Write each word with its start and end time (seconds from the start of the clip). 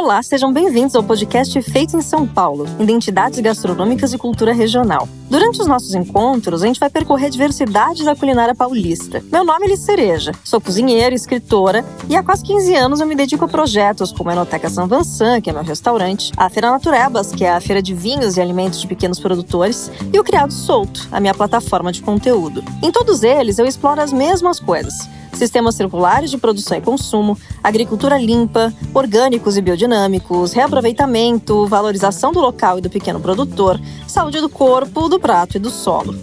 Olá, 0.00 0.22
sejam 0.22 0.52
bem-vindos 0.52 0.94
ao 0.94 1.02
podcast 1.02 1.60
Feito 1.60 1.96
em 1.96 2.00
São 2.00 2.24
Paulo, 2.24 2.66
Identidades 2.78 3.40
Gastronômicas 3.40 4.12
e 4.12 4.16
Cultura 4.16 4.52
Regional. 4.52 5.08
Durante 5.28 5.60
os 5.60 5.66
nossos 5.66 5.94
encontros, 5.94 6.62
a 6.62 6.66
gente 6.66 6.80
vai 6.80 6.88
percorrer 6.88 7.26
a 7.26 7.30
diversidade 7.30 8.02
da 8.02 8.16
culinária 8.16 8.54
paulista. 8.54 9.22
Meu 9.30 9.44
nome 9.44 9.66
é 9.66 9.68
Liz 9.68 9.80
Cereja, 9.80 10.32
sou 10.42 10.58
cozinheira, 10.58 11.14
escritora 11.14 11.84
e 12.08 12.16
há 12.16 12.22
quase 12.22 12.42
15 12.44 12.74
anos 12.74 13.00
eu 13.00 13.06
me 13.06 13.14
dedico 13.14 13.44
a 13.44 13.48
projetos 13.48 14.10
como 14.10 14.30
a 14.30 14.32
Enoteca 14.32 14.70
São 14.70 14.88
Vincent, 14.88 15.42
que 15.42 15.50
é 15.50 15.52
meu 15.52 15.62
restaurante, 15.62 16.32
a 16.34 16.48
Feira 16.48 16.70
Naturebas, 16.70 17.30
que 17.30 17.44
é 17.44 17.52
a 17.52 17.60
feira 17.60 17.82
de 17.82 17.94
vinhos 17.94 18.38
e 18.38 18.40
alimentos 18.40 18.80
de 18.80 18.86
pequenos 18.86 19.20
produtores, 19.20 19.90
e 20.10 20.18
o 20.18 20.24
Criado 20.24 20.52
Solto, 20.52 21.06
a 21.12 21.20
minha 21.20 21.34
plataforma 21.34 21.92
de 21.92 22.00
conteúdo. 22.00 22.64
Em 22.82 22.90
todos 22.90 23.22
eles, 23.22 23.58
eu 23.58 23.66
exploro 23.66 24.00
as 24.00 24.12
mesmas 24.14 24.58
coisas 24.58 24.94
sistemas 25.38 25.76
circulares 25.76 26.30
de 26.30 26.36
produção 26.36 26.76
e 26.76 26.80
consumo, 26.80 27.38
agricultura 27.62 28.18
limpa, 28.18 28.72
orgânicos 28.92 29.56
e 29.56 29.62
biodinâmicos, 29.62 30.52
reaproveitamento, 30.52 31.66
valorização 31.66 32.32
do 32.32 32.40
local 32.40 32.78
e 32.78 32.82
do 32.82 32.90
pequeno 32.90 33.20
produtor, 33.20 33.80
saúde 34.06 34.40
do 34.40 34.48
corpo, 34.48 35.08
do 35.08 35.17
prato 35.18 35.56
e 35.56 35.60
do 35.60 35.70
solo. 35.70 36.14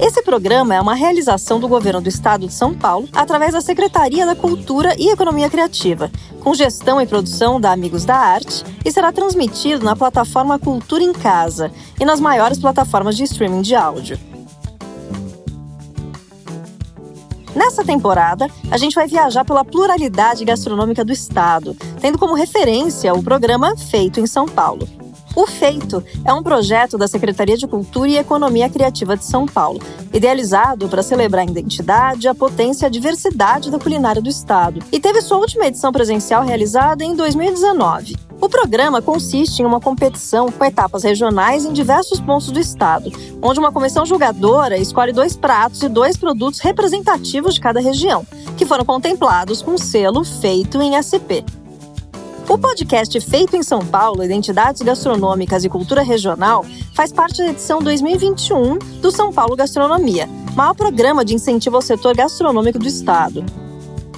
Esse 0.00 0.22
programa 0.22 0.74
é 0.74 0.80
uma 0.80 0.94
realização 0.94 1.60
do 1.60 1.68
governo 1.68 2.00
do 2.00 2.08
estado 2.08 2.46
de 2.46 2.52
São 2.52 2.74
Paulo 2.74 3.08
através 3.12 3.52
da 3.52 3.60
Secretaria 3.60 4.24
da 4.24 4.34
Cultura 4.34 4.94
e 4.98 5.10
Economia 5.10 5.50
Criativa, 5.50 6.10
com 6.40 6.54
gestão 6.54 7.00
e 7.00 7.06
produção 7.06 7.60
da 7.60 7.72
Amigos 7.72 8.04
da 8.04 8.16
Arte, 8.16 8.64
e 8.84 8.90
será 8.90 9.12
transmitido 9.12 9.84
na 9.84 9.94
plataforma 9.94 10.58
Cultura 10.58 11.04
em 11.04 11.12
Casa 11.12 11.70
e 12.00 12.04
nas 12.04 12.20
maiores 12.20 12.58
plataformas 12.58 13.16
de 13.16 13.24
streaming 13.24 13.62
de 13.62 13.74
áudio. 13.74 14.18
Nessa 17.54 17.84
temporada, 17.84 18.48
a 18.70 18.78
gente 18.78 18.94
vai 18.94 19.06
viajar 19.06 19.44
pela 19.44 19.64
pluralidade 19.64 20.42
gastronômica 20.42 21.04
do 21.04 21.12
estado, 21.12 21.76
tendo 22.00 22.18
como 22.18 22.34
referência 22.34 23.12
o 23.12 23.22
programa 23.22 23.76
Feito 23.76 24.18
em 24.18 24.26
São 24.26 24.46
Paulo. 24.46 24.88
O 25.34 25.46
Feito 25.46 26.04
é 26.26 26.32
um 26.32 26.42
projeto 26.42 26.98
da 26.98 27.08
Secretaria 27.08 27.56
de 27.56 27.66
Cultura 27.66 28.08
e 28.08 28.18
Economia 28.18 28.68
Criativa 28.68 29.16
de 29.16 29.24
São 29.24 29.46
Paulo, 29.46 29.80
idealizado 30.12 30.88
para 30.88 31.02
celebrar 31.02 31.46
a 31.46 31.50
identidade, 31.50 32.28
a 32.28 32.34
potência 32.34 32.84
e 32.84 32.88
a 32.88 32.90
diversidade 32.90 33.70
da 33.70 33.78
culinária 33.78 34.20
do 34.20 34.28
estado, 34.28 34.80
e 34.92 35.00
teve 35.00 35.22
sua 35.22 35.38
última 35.38 35.66
edição 35.66 35.90
presencial 35.90 36.44
realizada 36.44 37.02
em 37.02 37.16
2019. 37.16 38.14
O 38.42 38.48
programa 38.48 39.00
consiste 39.00 39.62
em 39.62 39.64
uma 39.64 39.80
competição 39.80 40.50
com 40.50 40.64
etapas 40.64 41.02
regionais 41.02 41.64
em 41.64 41.72
diversos 41.72 42.20
pontos 42.20 42.50
do 42.50 42.60
estado, 42.60 43.10
onde 43.40 43.58
uma 43.58 43.72
comissão 43.72 44.04
julgadora 44.04 44.76
escolhe 44.76 45.12
dois 45.12 45.34
pratos 45.34 45.82
e 45.82 45.88
dois 45.88 46.14
produtos 46.14 46.60
representativos 46.60 47.54
de 47.54 47.60
cada 47.60 47.80
região, 47.80 48.26
que 48.58 48.66
foram 48.66 48.84
contemplados 48.84 49.62
com 49.62 49.78
selo 49.78 50.24
feito 50.24 50.82
em 50.82 51.00
SP. 51.00 51.61
O 52.48 52.58
podcast 52.58 53.18
Feito 53.20 53.56
em 53.56 53.62
São 53.62 53.84
Paulo, 53.86 54.22
Identidades 54.22 54.82
Gastronômicas 54.82 55.64
e 55.64 55.68
Cultura 55.68 56.02
Regional, 56.02 56.64
faz 56.92 57.12
parte 57.12 57.38
da 57.38 57.48
edição 57.48 57.80
2021 57.80 58.78
do 59.00 59.10
São 59.10 59.32
Paulo 59.32 59.56
Gastronomia, 59.56 60.28
maior 60.54 60.74
programa 60.74 61.24
de 61.24 61.34
incentivo 61.34 61.76
ao 61.76 61.82
setor 61.82 62.14
gastronômico 62.16 62.78
do 62.78 62.86
estado. 62.86 63.44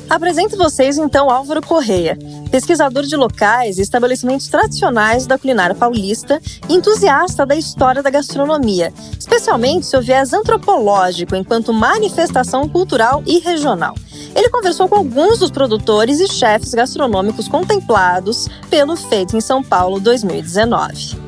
Apresento 0.08 0.56
vocês 0.56 0.98
então 0.98 1.30
Álvaro 1.30 1.62
Correia, 1.62 2.19
pesquisador 2.50 3.05
de 3.05 3.17
locais 3.17 3.78
e 3.78 3.83
estabelecimentos 3.83 4.48
tradicionais 4.48 5.27
da 5.27 5.39
culinária 5.39 5.75
paulista 5.75 6.41
entusiasta 6.69 7.47
da 7.47 7.56
história 7.56 8.02
da 8.02 8.11
gastronomia, 8.11 8.92
especialmente 9.19 9.86
seu 9.86 10.02
viés 10.02 10.33
antropológico 10.33 11.36
enquanto 11.36 11.72
manifestação 11.72 12.69
cultural 12.69 13.22
e 13.27 13.39
regional. 13.39 13.95
Ele 14.34 14.48
conversou 14.48 14.89
com 14.89 14.97
alguns 14.97 15.39
dos 15.39 15.50
produtores 15.50 16.20
e 16.20 16.28
chefes 16.28 16.75
gastronômicos 16.75 17.48
contemplados 17.48 18.48
pelo 18.70 18.97
Feito 18.97 19.36
em 19.36 19.41
São 19.41 19.62
Paulo 19.62 19.98
2019. 19.98 21.25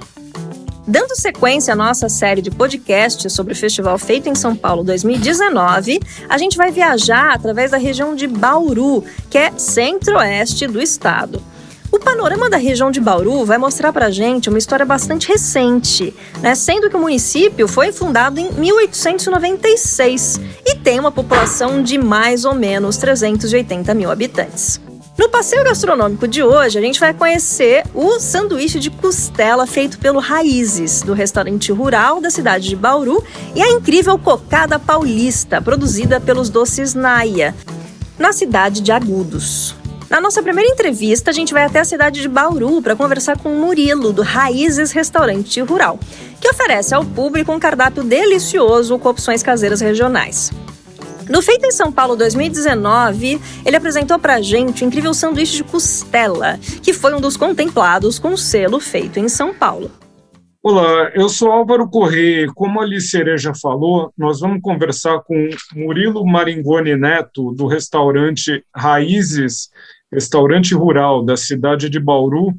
Dando 0.89 1.17
sequência 1.17 1.73
à 1.73 1.77
nossa 1.77 2.09
série 2.09 2.41
de 2.41 2.51
podcasts 2.51 3.33
sobre 3.33 3.55
o 3.55 3.57
festival 3.57 3.99
feito 3.99 4.29
em 4.29 4.37
São 4.37 4.55
Paulo 4.55 4.85
2019, 4.85 5.99
a 6.29 6.39
gente 6.39 6.56
vai 6.56 6.71
viajar 6.71 7.35
através 7.35 7.73
da 7.73 7.77
região 7.77 8.15
de 8.15 8.29
Bauru, 8.29 9.03
que 9.29 9.37
é 9.37 9.51
centro-oeste 9.59 10.69
do 10.69 10.81
estado. 10.81 11.43
O 11.97 11.99
panorama 11.99 12.51
da 12.51 12.59
região 12.59 12.91
de 12.91 13.01
Bauru 13.01 13.43
vai 13.47 13.57
mostrar 13.57 13.91
para 13.91 14.11
gente 14.11 14.51
uma 14.51 14.59
história 14.59 14.84
bastante 14.84 15.29
recente, 15.29 16.15
né? 16.43 16.55
sendo 16.55 16.91
que 16.91 16.97
o 16.97 17.01
município 17.01 17.67
foi 17.67 17.91
fundado 17.91 18.39
em 18.39 18.53
1896 18.53 20.39
e 20.67 20.75
tem 20.75 21.01
uma 21.01 21.11
população 21.11 21.83
de 21.83 21.97
mais 21.97 22.45
ou 22.45 22.55
menos 22.55 22.99
380 22.99 23.95
mil 23.95 24.11
habitantes. 24.11 24.79
No 25.17 25.31
passeio 25.31 25.65
gastronômico 25.65 26.29
de 26.29 26.43
hoje, 26.43 26.79
a 26.79 26.83
gente 26.83 27.01
vai 27.01 27.15
conhecer 27.15 27.83
o 27.95 28.21
sanduíche 28.21 28.79
de 28.79 28.91
costela 28.91 29.67
feito 29.67 29.99
pelo 29.99 30.19
Raízes, 30.19 31.01
do 31.01 31.15
restaurante 31.15 31.73
rural 31.73 32.21
da 32.21 32.29
cidade 32.29 32.69
de 32.69 32.77
Bauru, 32.77 33.25
e 33.55 33.62
a 33.62 33.71
incrível 33.71 34.19
cocada 34.19 34.79
paulista, 34.79 35.62
produzida 35.62 36.21
pelos 36.21 36.51
doces 36.51 36.93
Naia, 36.93 37.55
na 38.19 38.35
cidade 38.35 38.83
de 38.83 38.93
Agudos. 38.93 39.75
Na 40.09 40.21
nossa 40.21 40.41
primeira 40.41 40.71
entrevista, 40.71 41.31
a 41.31 41.34
gente 41.34 41.53
vai 41.53 41.65
até 41.65 41.81
a 41.81 41.84
cidade 41.84 42.21
de 42.21 42.28
Bauru 42.28 42.81
para 42.81 42.94
conversar 42.94 43.37
com 43.39 43.53
o 43.53 43.59
Murilo, 43.59 44.12
do 44.12 44.22
Raízes 44.22 44.93
Restaurante 44.93 45.61
Rural, 45.61 45.99
que 46.41 46.49
oferece 46.49 46.94
ao 46.94 47.05
público 47.05 47.53
um 47.53 47.59
cardápio 47.59 48.05
delicioso 48.05 48.99
com 49.00 49.09
opções 49.09 49.43
caseiras 49.43 49.81
regionais. 49.81 50.53
No 51.28 51.43
Feito 51.43 51.67
em 51.67 51.72
São 51.72 51.91
Paulo 51.91 52.15
2019, 52.15 53.41
ele 53.65 53.77
apresentou 53.77 54.17
pra 54.17 54.41
gente 54.41 54.84
o 54.84 54.87
incrível 54.87 55.12
sanduíche 55.12 55.56
de 55.56 55.65
costela, 55.65 56.56
que 56.84 56.93
foi 56.93 57.12
um 57.12 57.21
dos 57.21 57.37
contemplados 57.37 58.17
com 58.17 58.33
o 58.33 58.38
selo 58.38 58.78
Feito 58.78 59.19
em 59.19 59.28
São 59.28 59.53
Paulo. 59.53 59.91
Olá, 60.62 61.12
eu 61.15 61.28
sou 61.28 61.53
Álvaro 61.53 61.88
Corrêa. 61.88 62.49
Como 62.53 62.81
a 62.81 62.83
Alice 62.83 63.09
Cereja 63.09 63.53
falou, 63.55 64.12
nós 64.19 64.41
vamos 64.41 64.61
conversar 64.61 65.21
com 65.21 65.49
Murilo 65.75 66.27
Maringoni 66.27 66.97
Neto, 66.97 67.53
do 67.53 67.69
restaurante 67.69 68.65
Raízes, 68.75 69.71
restaurante 70.12 70.75
rural 70.75 71.25
da 71.25 71.37
cidade 71.37 71.89
de 71.89 71.99
Bauru, 71.99 72.55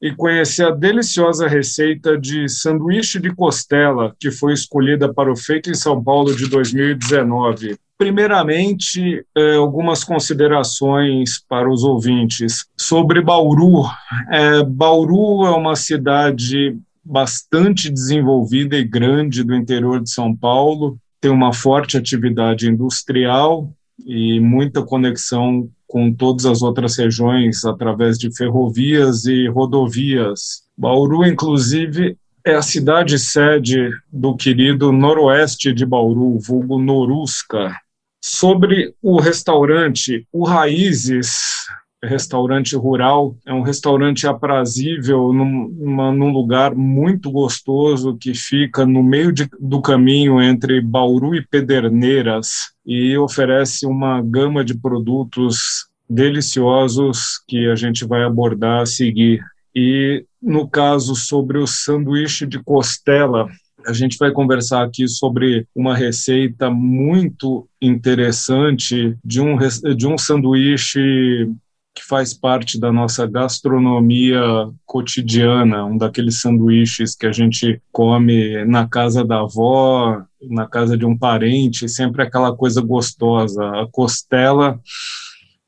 e 0.00 0.12
conhecer 0.12 0.66
a 0.66 0.70
deliciosa 0.70 1.48
receita 1.48 2.18
de 2.18 2.48
sanduíche 2.48 3.18
de 3.18 3.34
costela 3.34 4.14
que 4.20 4.30
foi 4.30 4.52
escolhida 4.52 5.12
para 5.12 5.32
o 5.32 5.36
Feito 5.36 5.70
em 5.70 5.74
São 5.74 6.02
Paulo 6.02 6.36
de 6.36 6.48
2019. 6.48 7.76
Primeiramente, 7.96 9.24
é, 9.34 9.54
algumas 9.54 10.04
considerações 10.04 11.42
para 11.48 11.70
os 11.70 11.82
ouvintes 11.82 12.66
sobre 12.76 13.22
Bauru. 13.22 13.84
É, 14.30 14.62
Bauru 14.62 15.46
é 15.46 15.50
uma 15.50 15.74
cidade 15.74 16.76
bastante 17.02 17.88
desenvolvida 17.88 18.76
e 18.76 18.84
grande 18.84 19.42
do 19.42 19.54
interior 19.54 20.02
de 20.02 20.10
São 20.10 20.36
Paulo, 20.36 20.98
tem 21.20 21.30
uma 21.30 21.52
forte 21.52 21.96
atividade 21.96 22.68
industrial 22.68 23.72
e 24.04 24.38
muita 24.40 24.82
conexão 24.82 25.70
com 25.86 26.12
todas 26.12 26.46
as 26.46 26.62
outras 26.62 26.96
regiões 26.96 27.64
através 27.64 28.18
de 28.18 28.34
ferrovias 28.36 29.24
e 29.24 29.48
rodovias. 29.48 30.64
Bauru, 30.76 31.24
inclusive, 31.24 32.16
é 32.44 32.54
a 32.54 32.62
cidade 32.62 33.18
sede 33.18 33.90
do 34.12 34.36
querido 34.36 34.92
Noroeste 34.92 35.72
de 35.72 35.84
Bauru, 35.84 36.38
vulgo 36.38 36.78
Norusca. 36.78 37.74
Sobre 38.22 38.94
o 39.02 39.20
restaurante, 39.20 40.26
o 40.32 40.44
Raízes, 40.44 41.66
restaurante 42.02 42.76
rural, 42.76 43.36
é 43.46 43.52
um 43.52 43.62
restaurante 43.62 44.26
aprazível 44.26 45.32
num, 45.32 45.68
num 46.12 46.30
lugar 46.30 46.74
muito 46.74 47.30
gostoso 47.30 48.16
que 48.16 48.34
fica 48.34 48.84
no 48.84 49.02
meio 49.02 49.32
de, 49.32 49.48
do 49.58 49.80
caminho 49.80 50.40
entre 50.40 50.80
Bauru 50.80 51.34
e 51.34 51.46
Pederneiras 51.46 52.72
e 52.84 53.16
oferece 53.16 53.86
uma 53.86 54.22
gama 54.22 54.64
de 54.64 54.78
produtos 54.78 55.86
deliciosos 56.08 57.42
que 57.48 57.66
a 57.68 57.74
gente 57.74 58.04
vai 58.04 58.22
abordar 58.22 58.82
a 58.82 58.86
seguir. 58.86 59.40
E 59.74 60.24
no 60.40 60.68
caso 60.68 61.14
sobre 61.14 61.58
o 61.58 61.66
sanduíche 61.66 62.46
de 62.46 62.62
costela, 62.62 63.48
a 63.86 63.92
gente 63.92 64.16
vai 64.18 64.32
conversar 64.32 64.82
aqui 64.82 65.06
sobre 65.06 65.66
uma 65.74 65.96
receita 65.96 66.70
muito 66.70 67.68
interessante 67.80 69.16
de 69.24 69.40
um, 69.40 69.56
de 69.96 70.06
um 70.06 70.18
sanduíche 70.18 71.48
que 71.96 72.04
faz 72.04 72.34
parte 72.34 72.78
da 72.78 72.92
nossa 72.92 73.26
gastronomia 73.26 74.38
cotidiana, 74.84 75.86
um 75.86 75.96
daqueles 75.96 76.42
sanduíches 76.42 77.16
que 77.16 77.26
a 77.26 77.32
gente 77.32 77.80
come 77.90 78.62
na 78.66 78.86
casa 78.86 79.24
da 79.24 79.40
avó, 79.40 80.22
na 80.42 80.66
casa 80.66 80.94
de 80.94 81.06
um 81.06 81.16
parente, 81.16 81.88
sempre 81.88 82.22
aquela 82.22 82.54
coisa 82.54 82.82
gostosa. 82.82 83.64
A 83.80 83.86
costela 83.90 84.78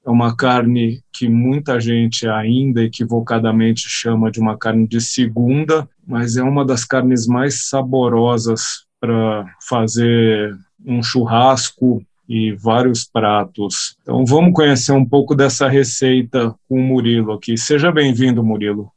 é 0.07 0.11
uma 0.11 0.37
carne 0.37 1.03
que 1.11 1.31
muita 1.31 1.81
gente 1.81 2.29
ainda 2.29 2.83
equivocadamente 2.83 3.89
chama 3.89 4.31
de 4.31 4.39
uma 4.39 4.59
carne 4.59 4.87
de 4.87 5.01
segunda, 5.01 5.89
mas 6.07 6.37
é 6.37 6.43
uma 6.43 6.63
das 6.63 6.85
carnes 6.85 7.27
mais 7.27 7.69
saborosas 7.71 8.87
para 9.01 9.47
fazer 9.67 10.55
um 10.85 11.03
churrasco 11.03 12.03
e 12.29 12.53
vários 12.53 13.05
pratos. 13.05 13.97
Então 14.03 14.25
vamos 14.27 14.53
conhecer 14.53 14.93
um 14.93 15.05
pouco 15.05 15.35
dessa 15.35 15.69
receita 15.69 16.55
com 16.69 16.79
o 16.79 16.83
Murilo 16.83 17.33
aqui. 17.33 17.57
Seja 17.57 17.91
bem-vindo, 17.91 18.45
Murilo. 18.45 18.93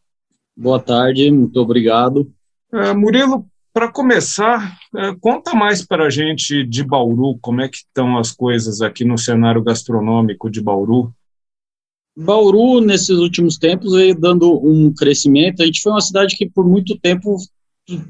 Boa 0.56 0.80
tarde, 0.80 1.32
muito 1.32 1.58
obrigado. 1.60 2.30
É, 2.74 2.94
Murilo, 2.94 3.46
para 3.74 3.90
começar, 3.90 4.78
é, 4.96 5.16
conta 5.20 5.54
mais 5.54 5.86
para 5.86 6.06
a 6.08 6.10
gente 6.10 6.66
de 6.66 6.84
Bauru, 6.84 7.38
como 7.42 7.62
é 7.62 7.70
que 7.70 7.78
estão 7.78 8.18
as 8.18 8.32
coisas 8.32 8.82
aqui 8.82 9.06
no 9.06 9.18
cenário 9.18 9.64
gastronômico 9.64 10.50
de 10.50 10.62
Bauru? 10.62 11.14
Bauru, 12.18 12.82
nesses 12.82 13.18
últimos 13.18 13.58
tempos, 13.58 13.94
veio 13.94 14.14
dando 14.14 14.54
um 14.62 14.94
crescimento. 14.94 15.62
A 15.62 15.66
gente 15.66 15.82
foi 15.82 15.94
uma 15.94 16.02
cidade 16.02 16.36
que, 16.36 16.50
por 16.50 16.68
muito 16.68 17.00
tempo, 17.00 17.38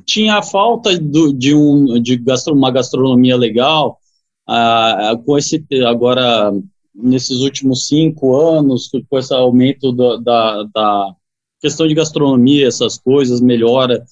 tinha 0.04 0.38
a 0.38 0.44
falta 0.44 0.98
do, 0.98 1.32
de, 1.32 1.54
um, 1.54 2.02
de 2.02 2.18
gastro, 2.18 2.54
uma 2.56 2.72
gastronomia 2.72 3.38
legal. 3.38 4.01
Ah, 4.54 5.18
com 5.26 5.38
esse, 5.38 5.66
agora, 5.88 6.52
nesses 6.94 7.40
últimos 7.40 7.88
cinco 7.88 8.36
anos, 8.36 8.92
com 9.10 9.18
esse 9.18 9.34
aumento 9.34 9.94
do, 9.94 10.18
da, 10.18 10.64
da 10.64 11.16
questão 11.62 11.88
de 11.88 11.94
gastronomia, 11.94 12.68
essas 12.68 12.98
coisas, 12.98 13.40
melhora. 13.40 14.04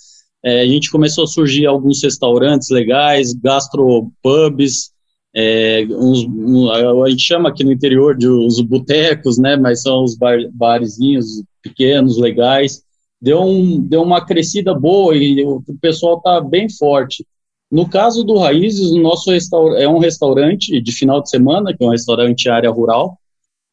É, 0.41 0.61
a 0.61 0.65
gente 0.65 0.89
começou 0.89 1.25
a 1.25 1.27
surgir 1.27 1.65
alguns 1.65 2.01
restaurantes 2.01 2.69
legais, 2.69 3.33
gastropubs, 3.33 4.93
é, 5.35 5.85
uns, 5.89 6.23
um, 6.23 7.03
a 7.03 7.09
gente 7.09 7.21
chama 7.21 7.49
aqui 7.49 7.65
no 7.65 7.73
interior 7.73 8.15
de 8.15 8.29
os 8.29 8.61
botecos, 8.61 9.37
né, 9.37 9.57
mas 9.57 9.81
são 9.81 10.05
os 10.05 10.17
bar, 10.17 10.39
barzinhos 10.53 11.43
pequenos, 11.61 12.17
legais. 12.17 12.81
Deu, 13.21 13.41
um, 13.41 13.81
deu 13.81 14.01
uma 14.01 14.25
crescida 14.25 14.73
boa 14.73 15.13
e 15.17 15.43
o, 15.43 15.61
o 15.67 15.77
pessoal 15.81 16.17
está 16.17 16.39
bem 16.39 16.69
forte. 16.69 17.25
No 17.71 17.87
caso 17.87 18.23
do 18.23 18.37
Raízes, 18.37 18.91
o 18.91 18.99
nosso 18.99 19.31
é 19.77 19.87
um 19.87 19.99
restaurante 19.99 20.81
de 20.81 20.91
final 20.91 21.21
de 21.21 21.29
semana, 21.29 21.75
que 21.75 21.83
é 21.83 21.87
um 21.87 21.91
restaurante 21.91 22.49
área 22.49 22.71
rural, 22.71 23.19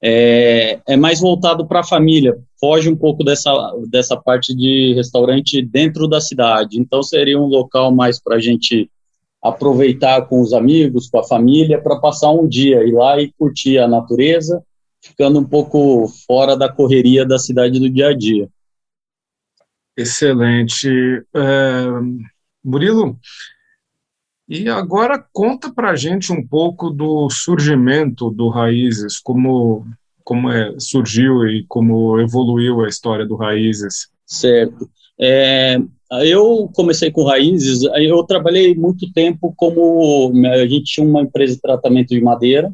é, 0.02 0.78
é 0.86 0.96
mais 0.96 1.20
voltado 1.20 1.66
para 1.66 1.80
a 1.80 1.84
família, 1.84 2.38
foge 2.60 2.88
um 2.90 2.96
pouco 2.96 3.24
dessa, 3.24 3.50
dessa 3.88 4.16
parte 4.16 4.54
de 4.54 4.92
restaurante 4.94 5.62
dentro 5.62 6.06
da 6.06 6.20
cidade. 6.20 6.78
Então, 6.78 7.02
seria 7.02 7.40
um 7.40 7.46
local 7.46 7.90
mais 7.90 8.20
para 8.20 8.36
a 8.36 8.40
gente 8.40 8.90
aproveitar 9.42 10.22
com 10.26 10.40
os 10.40 10.52
amigos, 10.52 11.08
com 11.08 11.18
a 11.18 11.24
família, 11.24 11.80
para 11.80 11.98
passar 11.98 12.30
um 12.32 12.46
dia, 12.46 12.84
ir 12.84 12.92
lá 12.92 13.18
e 13.20 13.32
curtir 13.38 13.78
a 13.78 13.88
natureza, 13.88 14.62
ficando 15.00 15.38
um 15.38 15.44
pouco 15.44 16.08
fora 16.26 16.56
da 16.56 16.70
correria 16.70 17.24
da 17.24 17.38
cidade 17.38 17.78
do 17.78 17.88
dia 17.88 18.08
a 18.08 18.14
dia. 18.14 18.48
Excelente. 19.96 20.90
É, 21.34 21.86
Murilo, 22.62 23.18
e 24.48 24.68
agora 24.68 25.24
conta 25.32 25.72
para 25.72 25.90
a 25.90 25.96
gente 25.96 26.32
um 26.32 26.46
pouco 26.46 26.90
do 26.90 27.28
surgimento 27.30 28.30
do 28.30 28.48
Raízes, 28.48 29.18
como, 29.18 29.84
como 30.22 30.50
é, 30.50 30.74
surgiu 30.78 31.46
e 31.48 31.64
como 31.68 32.20
evoluiu 32.20 32.82
a 32.82 32.88
história 32.88 33.26
do 33.26 33.34
Raízes. 33.34 34.08
Certo. 34.24 34.88
É, 35.20 35.80
eu 36.22 36.70
comecei 36.74 37.10
com 37.10 37.24
raízes, 37.24 37.82
eu 37.96 38.22
trabalhei 38.24 38.74
muito 38.74 39.12
tempo 39.12 39.52
como, 39.56 40.32
a 40.46 40.66
gente 40.66 40.84
tinha 40.84 41.06
uma 41.06 41.22
empresa 41.22 41.54
de 41.54 41.60
tratamento 41.60 42.08
de 42.08 42.20
madeira, 42.20 42.72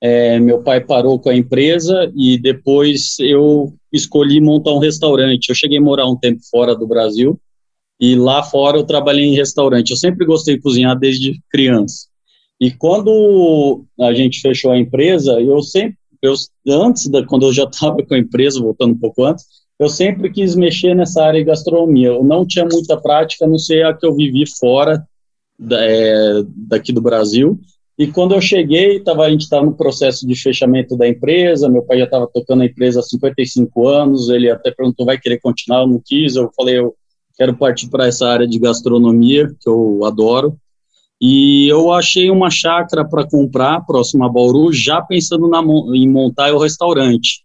é, 0.00 0.38
meu 0.38 0.62
pai 0.62 0.80
parou 0.80 1.18
com 1.18 1.28
a 1.30 1.36
empresa 1.36 2.12
e 2.14 2.38
depois 2.38 3.16
eu 3.18 3.72
escolhi 3.92 4.40
montar 4.40 4.72
um 4.72 4.78
restaurante. 4.78 5.48
Eu 5.48 5.54
cheguei 5.54 5.78
a 5.78 5.82
morar 5.82 6.06
um 6.06 6.16
tempo 6.16 6.40
fora 6.50 6.74
do 6.74 6.86
Brasil 6.86 7.38
e 8.00 8.14
lá 8.14 8.42
fora 8.42 8.76
eu 8.76 8.84
trabalhei 8.84 9.24
em 9.24 9.34
restaurante. 9.34 9.90
Eu 9.90 9.96
sempre 9.96 10.24
gostei 10.24 10.56
de 10.56 10.62
cozinhar 10.62 10.98
desde 10.98 11.40
criança. 11.50 12.06
E 12.60 12.70
quando 12.70 13.84
a 14.00 14.12
gente 14.12 14.40
fechou 14.40 14.72
a 14.72 14.78
empresa, 14.78 15.40
eu 15.40 15.60
sempre, 15.62 15.96
eu, 16.22 16.34
antes 16.68 17.08
da, 17.08 17.24
quando 17.24 17.46
eu 17.46 17.52
já 17.52 17.64
estava 17.64 18.04
com 18.04 18.14
a 18.14 18.18
empresa, 18.18 18.60
voltando 18.60 18.94
um 18.94 18.98
pouco 18.98 19.24
antes, 19.24 19.44
eu 19.78 19.88
sempre 19.88 20.30
quis 20.30 20.56
mexer 20.56 20.94
nessa 20.94 21.22
área 21.24 21.38
de 21.38 21.46
gastronomia. 21.46 22.08
Eu 22.08 22.24
não 22.24 22.44
tinha 22.44 22.64
muita 22.64 22.96
prática, 22.96 23.44
a 23.44 23.48
não 23.48 23.58
ser 23.58 23.86
a 23.86 23.94
que 23.94 24.04
eu 24.04 24.14
vivi 24.14 24.44
fora 24.58 25.04
da, 25.58 25.78
é, 25.80 26.42
daqui 26.68 26.92
do 26.92 27.00
Brasil. 27.00 27.58
E 27.96 28.06
quando 28.06 28.32
eu 28.32 28.40
cheguei, 28.40 29.00
tava, 29.00 29.24
a 29.24 29.30
gente 29.30 29.42
estava 29.42 29.64
no 29.64 29.74
processo 29.74 30.26
de 30.26 30.40
fechamento 30.40 30.96
da 30.96 31.08
empresa, 31.08 31.68
meu 31.68 31.82
pai 31.82 31.98
já 31.98 32.04
estava 32.04 32.28
tocando 32.32 32.62
a 32.62 32.66
empresa 32.66 33.00
há 33.00 33.02
55 33.02 33.88
anos, 33.88 34.28
ele 34.28 34.48
até 34.48 34.70
perguntou, 34.70 35.06
vai 35.06 35.18
querer 35.18 35.40
continuar? 35.40 35.80
Eu 35.80 35.88
não 35.88 36.02
quis, 36.04 36.36
eu 36.36 36.48
falei, 36.56 36.78
eu 36.78 36.94
quero 37.38 37.56
partir 37.56 37.88
para 37.88 38.06
essa 38.06 38.28
área 38.28 38.46
de 38.46 38.58
gastronomia, 38.58 39.48
que 39.60 39.68
eu 39.68 40.04
adoro. 40.04 40.58
E 41.20 41.66
eu 41.68 41.92
achei 41.92 42.30
uma 42.30 42.50
chácara 42.50 43.04
para 43.04 43.26
comprar, 43.26 43.84
próxima 43.86 44.26
a 44.26 44.28
Bauru, 44.28 44.72
já 44.72 45.00
pensando 45.00 45.48
na, 45.48 45.60
em 45.94 46.08
montar 46.08 46.52
o 46.52 46.58
restaurante 46.58 47.44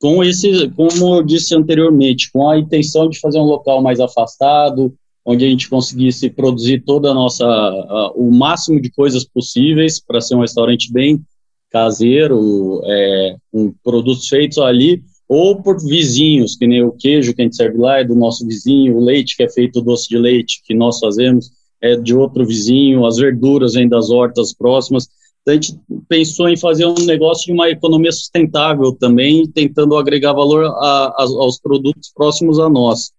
com 0.00 0.22
esse, 0.22 0.68
como 0.70 1.16
eu 1.16 1.22
disse 1.22 1.54
anteriormente, 1.54 2.30
com 2.30 2.48
a 2.48 2.58
intenção 2.58 3.08
de 3.08 3.18
fazer 3.18 3.38
um 3.38 3.44
local 3.44 3.82
mais 3.82 4.00
afastado, 4.00 4.94
onde 5.24 5.46
a 5.46 5.48
gente 5.48 5.68
conseguisse 5.68 6.28
produzir 6.28 6.80
toda 6.84 7.10
a 7.10 7.14
nossa, 7.14 7.46
a, 7.46 8.12
o 8.14 8.30
máximo 8.30 8.80
de 8.80 8.90
coisas 8.90 9.24
possíveis 9.24 9.98
para 9.98 10.20
ser 10.20 10.34
um 10.34 10.40
restaurante 10.40 10.92
bem 10.92 11.24
caseiro, 11.70 12.82
é, 12.84 13.36
com 13.50 13.72
produtos 13.82 14.28
feitos 14.28 14.58
ali, 14.58 15.02
ou 15.34 15.62
por 15.62 15.82
vizinhos, 15.82 16.56
que 16.56 16.66
nem 16.66 16.82
o 16.82 16.92
queijo 16.92 17.34
que 17.34 17.42
a 17.42 17.44
gente 17.44 17.56
serve 17.56 17.78
lá 17.78 17.98
é 17.98 18.04
do 18.04 18.14
nosso 18.14 18.46
vizinho, 18.46 18.96
o 18.96 19.04
leite 19.04 19.36
que 19.36 19.42
é 19.42 19.48
feito 19.48 19.82
doce 19.82 20.08
de 20.08 20.18
leite 20.18 20.62
que 20.64 20.74
nós 20.74 20.98
fazemos 20.98 21.50
é 21.80 21.96
de 21.96 22.14
outro 22.14 22.46
vizinho, 22.46 23.04
as 23.04 23.16
verduras 23.16 23.74
vêm 23.74 23.88
das 23.88 24.10
hortas 24.10 24.54
próximas 24.54 25.08
a 25.46 25.52
gente 25.52 25.78
pensou 26.08 26.48
em 26.48 26.56
fazer 26.56 26.86
um 26.86 26.94
negócio 27.04 27.46
de 27.46 27.52
uma 27.52 27.68
economia 27.68 28.10
sustentável 28.10 28.92
também, 28.92 29.46
tentando 29.46 29.96
agregar 29.96 30.32
valor 30.32 30.64
a, 30.64 31.14
a, 31.18 31.22
aos 31.22 31.58
produtos 31.58 32.10
próximos 32.14 32.58
a 32.58 32.68
nós. 32.68 33.12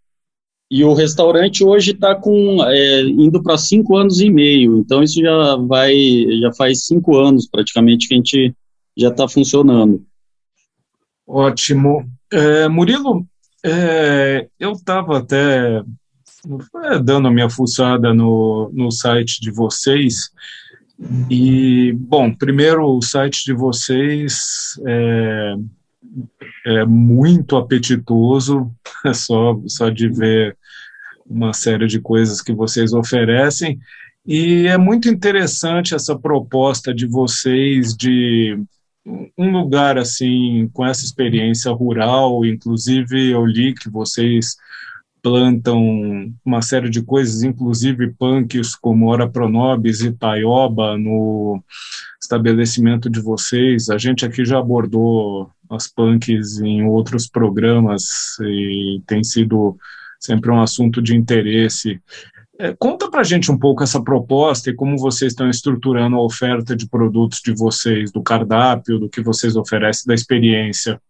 E 0.71 0.83
o 0.83 0.93
restaurante 0.93 1.63
hoje 1.63 1.91
está 1.91 2.15
com 2.15 2.63
é, 2.63 3.01
indo 3.01 3.41
para 3.43 3.57
cinco 3.57 3.95
anos 3.95 4.19
e 4.19 4.31
meio, 4.31 4.79
então 4.79 5.03
isso 5.03 5.21
já 5.21 5.55
vai 5.57 5.93
já 6.41 6.51
faz 6.53 6.85
cinco 6.85 7.15
anos 7.15 7.47
praticamente 7.47 8.07
que 8.07 8.15
a 8.15 8.17
gente 8.17 8.55
já 8.97 9.09
está 9.09 9.27
funcionando. 9.27 10.03
Ótimo, 11.27 12.09
é, 12.31 12.67
Murilo, 12.67 13.25
é, 13.63 14.47
eu 14.59 14.73
estava 14.73 15.17
até 15.17 15.81
é, 16.83 16.99
dando 16.99 17.27
a 17.27 17.31
minha 17.31 17.49
fuçada 17.49 18.13
no, 18.13 18.69
no 18.73 18.91
site 18.91 19.41
de 19.41 19.49
vocês 19.51 20.31
e, 21.29 21.93
bom, 21.93 22.33
primeiro, 22.33 22.85
o 22.85 23.01
site 23.01 23.43
de 23.45 23.53
vocês 23.53 24.79
é, 24.85 25.55
é 26.65 26.85
muito 26.85 27.57
apetitoso, 27.57 28.71
só, 29.13 29.59
só 29.67 29.89
de 29.89 30.07
ver 30.07 30.57
uma 31.25 31.53
série 31.53 31.87
de 31.87 31.99
coisas 31.99 32.41
que 32.41 32.53
vocês 32.53 32.93
oferecem. 32.93 33.79
E 34.25 34.67
é 34.67 34.77
muito 34.77 35.09
interessante 35.09 35.93
essa 35.93 36.17
proposta 36.17 36.93
de 36.93 37.05
vocês 37.05 37.95
de 37.95 38.57
um 39.05 39.51
lugar 39.51 39.97
assim 39.97 40.69
com 40.73 40.85
essa 40.85 41.05
experiência 41.05 41.71
rural, 41.71 42.43
inclusive 42.45 43.31
eu 43.31 43.45
li 43.45 43.73
que 43.73 43.89
vocês 43.89 44.55
plantam 45.21 46.31
uma 46.45 46.61
série 46.61 46.89
de 46.89 47.01
coisas, 47.01 47.41
inclusive 47.43 48.13
punks 48.13 48.75
como 48.75 49.07
Ora 49.07 49.27
Pronobis 49.27 50.01
e 50.01 50.11
Taioba 50.11 50.97
no 50.97 51.63
estabelecimento 52.21 53.09
de 53.09 53.19
vocês. 53.19 53.89
A 53.89 53.97
gente 53.97 54.25
aqui 54.25 54.45
já 54.45 54.59
abordou 54.59 55.49
as 55.69 55.87
punks 55.87 56.59
em 56.59 56.83
outros 56.85 57.27
programas 57.27 58.37
e 58.41 59.01
tem 59.07 59.23
sido 59.23 59.75
sempre 60.19 60.51
um 60.51 60.61
assunto 60.61 61.01
de 61.01 61.15
interesse. 61.15 61.99
É, 62.57 62.73
conta 62.73 63.11
para 63.11 63.19
a 63.19 63.23
gente 63.23 63.51
um 63.51 63.57
pouco 63.57 63.83
essa 63.83 64.01
proposta 64.01 64.69
e 64.69 64.75
como 64.75 64.97
vocês 64.97 65.33
estão 65.33 65.49
estruturando 65.49 66.15
a 66.15 66.23
oferta 66.23 66.75
de 66.75 66.87
produtos 66.87 67.41
de 67.43 67.53
vocês, 67.53 68.11
do 68.11 68.23
cardápio, 68.23 68.97
do 68.97 69.09
que 69.09 69.21
vocês 69.21 69.55
oferecem, 69.57 70.03
da 70.07 70.13
experiência. 70.13 71.01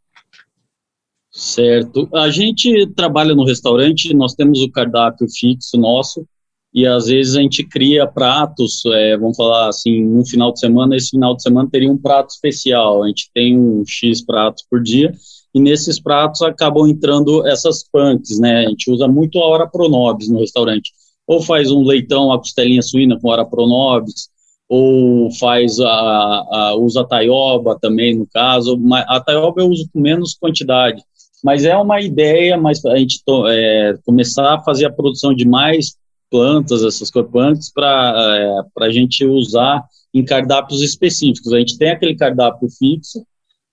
Certo. 1.29 2.09
A 2.15 2.29
gente 2.29 2.87
trabalha 2.95 3.35
no 3.35 3.45
restaurante, 3.45 4.13
nós 4.13 4.33
temos 4.33 4.61
o 4.61 4.71
cardápio 4.71 5.27
fixo 5.29 5.77
nosso, 5.77 6.25
e 6.73 6.87
às 6.87 7.07
vezes 7.07 7.35
a 7.35 7.41
gente 7.41 7.63
cria 7.63 8.07
pratos, 8.07 8.83
é, 8.87 9.17
vamos 9.17 9.37
falar 9.37 9.69
assim, 9.69 10.03
no 10.03 10.25
final 10.25 10.51
de 10.51 10.59
semana, 10.59 10.95
esse 10.95 11.11
final 11.11 11.35
de 11.35 11.43
semana 11.43 11.69
teria 11.69 11.91
um 11.91 11.97
prato 11.97 12.29
especial, 12.31 13.03
a 13.03 13.07
gente 13.07 13.29
tem 13.33 13.57
um 13.57 13.83
X 13.85 14.25
pratos 14.25 14.65
por 14.69 14.81
dia, 14.81 15.13
e 15.53 15.59
nesses 15.59 16.01
pratos 16.01 16.41
acabam 16.41 16.87
entrando 16.87 17.47
essas 17.47 17.87
punks, 17.89 18.39
né, 18.39 18.65
a 18.65 18.69
gente 18.69 18.89
usa 18.89 19.07
muito 19.07 19.39
a 19.39 19.45
hora 19.45 19.67
pronobis 19.67 20.27
no 20.27 20.39
restaurante, 20.39 20.91
ou 21.27 21.41
faz 21.41 21.72
um 21.72 21.84
leitão, 21.84 22.32
a 22.32 22.38
costelinha 22.38 22.82
suína 22.82 23.20
com 23.20 23.29
hora 23.29 23.46
pronobis, 23.46 24.29
ou 24.67 25.32
faz 25.36 25.79
a, 25.79 25.88
a 25.88 26.75
usa 26.75 27.03
taioba 27.03 27.77
também, 27.79 28.15
no 28.15 28.27
caso, 28.27 28.79
a 29.08 29.20
taioba 29.20 29.62
eu 29.62 29.70
uso 29.70 29.89
com 29.94 30.00
menos 30.00 30.34
quantidade, 30.34 31.03
mas 31.44 31.65
é 31.65 31.75
uma 31.77 32.01
ideia, 32.01 32.58
mas 32.58 32.84
a 32.86 32.98
gente 32.98 33.22
é, 33.50 33.96
começar 34.03 34.55
a 34.55 34.63
fazer 34.63 34.86
a 34.86 34.91
produção 34.91 35.34
de 35.34 35.48
mais 35.48 35.96
plantas, 36.32 36.84
essas 36.84 37.12
coisas, 37.12 37.72
para 37.72 38.65
é, 38.79 38.84
a 38.86 38.89
gente 38.89 39.24
usar 39.25 39.84
em 40.13 40.24
cardápios 40.24 40.82
específicos. 40.82 41.53
A 41.53 41.60
gente 41.60 41.77
tem 41.77 41.91
aquele 41.91 42.15
cardápio 42.15 42.67
fixo, 42.70 43.24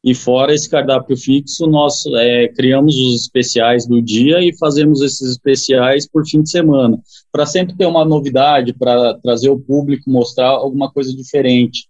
e 0.04 0.14
fora 0.14 0.52
esse 0.52 0.68
cardápio 0.68 1.16
fixo, 1.16 1.66
nós 1.66 2.04
é, 2.06 2.48
criamos 2.48 2.96
os 2.96 3.22
especiais 3.22 3.86
do 3.86 4.02
dia 4.02 4.40
e 4.42 4.56
fazemos 4.56 5.00
esses 5.00 5.30
especiais 5.30 6.08
por 6.08 6.26
fim 6.26 6.42
de 6.42 6.50
semana, 6.50 7.00
para 7.30 7.46
sempre 7.46 7.76
ter 7.76 7.86
uma 7.86 8.04
novidade, 8.04 8.72
para 8.72 9.14
trazer 9.14 9.48
o 9.48 9.60
público, 9.60 10.10
mostrar 10.10 10.48
alguma 10.48 10.90
coisa 10.90 11.14
diferente, 11.14 11.86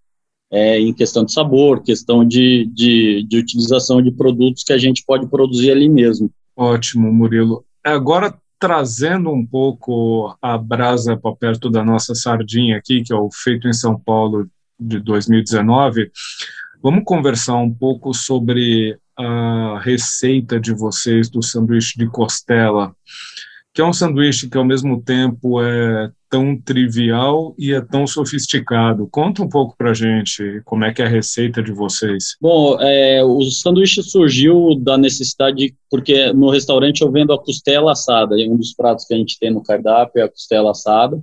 é, 0.50 0.78
em 0.78 0.92
questão 0.92 1.24
de 1.24 1.32
sabor, 1.32 1.82
questão 1.82 2.26
de, 2.26 2.68
de, 2.74 3.24
de 3.26 3.38
utilização 3.38 4.02
de 4.02 4.12
produtos 4.12 4.62
que 4.62 4.74
a 4.74 4.78
gente 4.78 5.02
pode 5.06 5.26
produzir 5.28 5.70
ali 5.70 5.88
mesmo. 5.88 6.30
Ótimo, 6.54 7.10
Murilo. 7.10 7.64
Agora, 7.82 8.34
trazendo 8.60 9.30
um 9.30 9.44
pouco 9.44 10.36
a 10.42 10.58
brasa 10.58 11.16
para 11.16 11.34
perto 11.34 11.70
da 11.70 11.82
nossa 11.82 12.14
sardinha 12.14 12.76
aqui, 12.76 13.02
que 13.02 13.12
é 13.12 13.16
o 13.16 13.30
Feito 13.32 13.66
em 13.66 13.72
São 13.72 13.98
Paulo 13.98 14.46
de 14.78 15.00
2019, 15.00 16.10
vamos 16.82 17.04
conversar 17.04 17.56
um 17.56 17.72
pouco 17.72 18.12
sobre 18.12 18.98
a 19.16 19.78
receita 19.82 20.58
de 20.58 20.74
vocês 20.74 21.30
do 21.30 21.42
sanduíche 21.42 21.98
de 21.98 22.06
costela, 22.08 22.94
que 23.74 23.80
é 23.80 23.84
um 23.84 23.92
sanduíche 23.92 24.48
que 24.48 24.58
ao 24.58 24.64
mesmo 24.64 25.00
tempo 25.00 25.62
é 25.62 26.10
tão 26.28 26.58
trivial 26.58 27.54
e 27.58 27.72
é 27.72 27.80
tão 27.80 28.06
sofisticado. 28.06 29.06
Conta 29.10 29.42
um 29.42 29.48
pouco 29.48 29.74
para 29.76 29.94
gente 29.94 30.62
como 30.64 30.84
é 30.84 30.92
que 30.92 31.02
é 31.02 31.04
a 31.04 31.08
receita 31.08 31.62
de 31.62 31.72
vocês. 31.72 32.36
Bom, 32.40 32.78
é, 32.80 33.22
o 33.22 33.42
sanduíche 33.50 34.02
surgiu 34.02 34.74
da 34.74 34.96
necessidade, 34.98 35.74
porque 35.90 36.32
no 36.32 36.50
restaurante 36.50 37.02
eu 37.02 37.12
vendo 37.12 37.32
a 37.32 37.38
costela 37.38 37.92
assada, 37.92 38.34
um 38.34 38.56
dos 38.56 38.74
pratos 38.74 39.04
que 39.04 39.14
a 39.14 39.16
gente 39.16 39.38
tem 39.38 39.50
no 39.50 39.62
cardápio 39.62 40.20
é 40.20 40.24
a 40.24 40.28
costela 40.28 40.70
assada, 40.70 41.22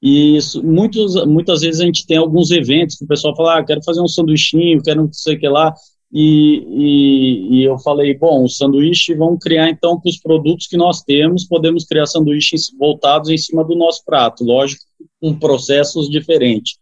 e 0.00 0.36
isso, 0.36 0.64
muitos, 0.64 1.14
muitas 1.26 1.60
vezes 1.60 1.80
a 1.80 1.84
gente 1.84 2.06
tem 2.06 2.16
alguns 2.16 2.50
eventos 2.50 2.96
que 2.96 3.04
o 3.04 3.08
pessoal 3.08 3.34
fala, 3.34 3.58
ah, 3.58 3.64
quero 3.64 3.82
fazer 3.82 4.00
um 4.00 4.08
sanduichinho, 4.08 4.82
quero 4.82 5.02
não 5.02 5.12
sei 5.12 5.34
o 5.34 5.40
que 5.40 5.48
lá, 5.48 5.74
e, 6.12 6.64
e, 6.68 7.56
e, 7.56 7.64
eu 7.64 7.78
falei, 7.78 8.16
bom, 8.16 8.44
o 8.44 8.48
sanduíche, 8.48 9.14
vamos 9.14 9.40
criar 9.40 9.68
então 9.68 10.00
com 10.00 10.08
os 10.08 10.18
produtos 10.18 10.66
que 10.66 10.76
nós 10.76 11.02
temos, 11.02 11.44
podemos 11.44 11.84
criar 11.84 12.06
sanduíches 12.06 12.72
voltados 12.78 13.28
em 13.28 13.36
cima 13.36 13.62
do 13.62 13.76
nosso 13.76 14.02
prato, 14.06 14.42
lógico, 14.42 14.82
com 15.20 15.38
processos 15.38 16.08
diferentes. 16.08 16.78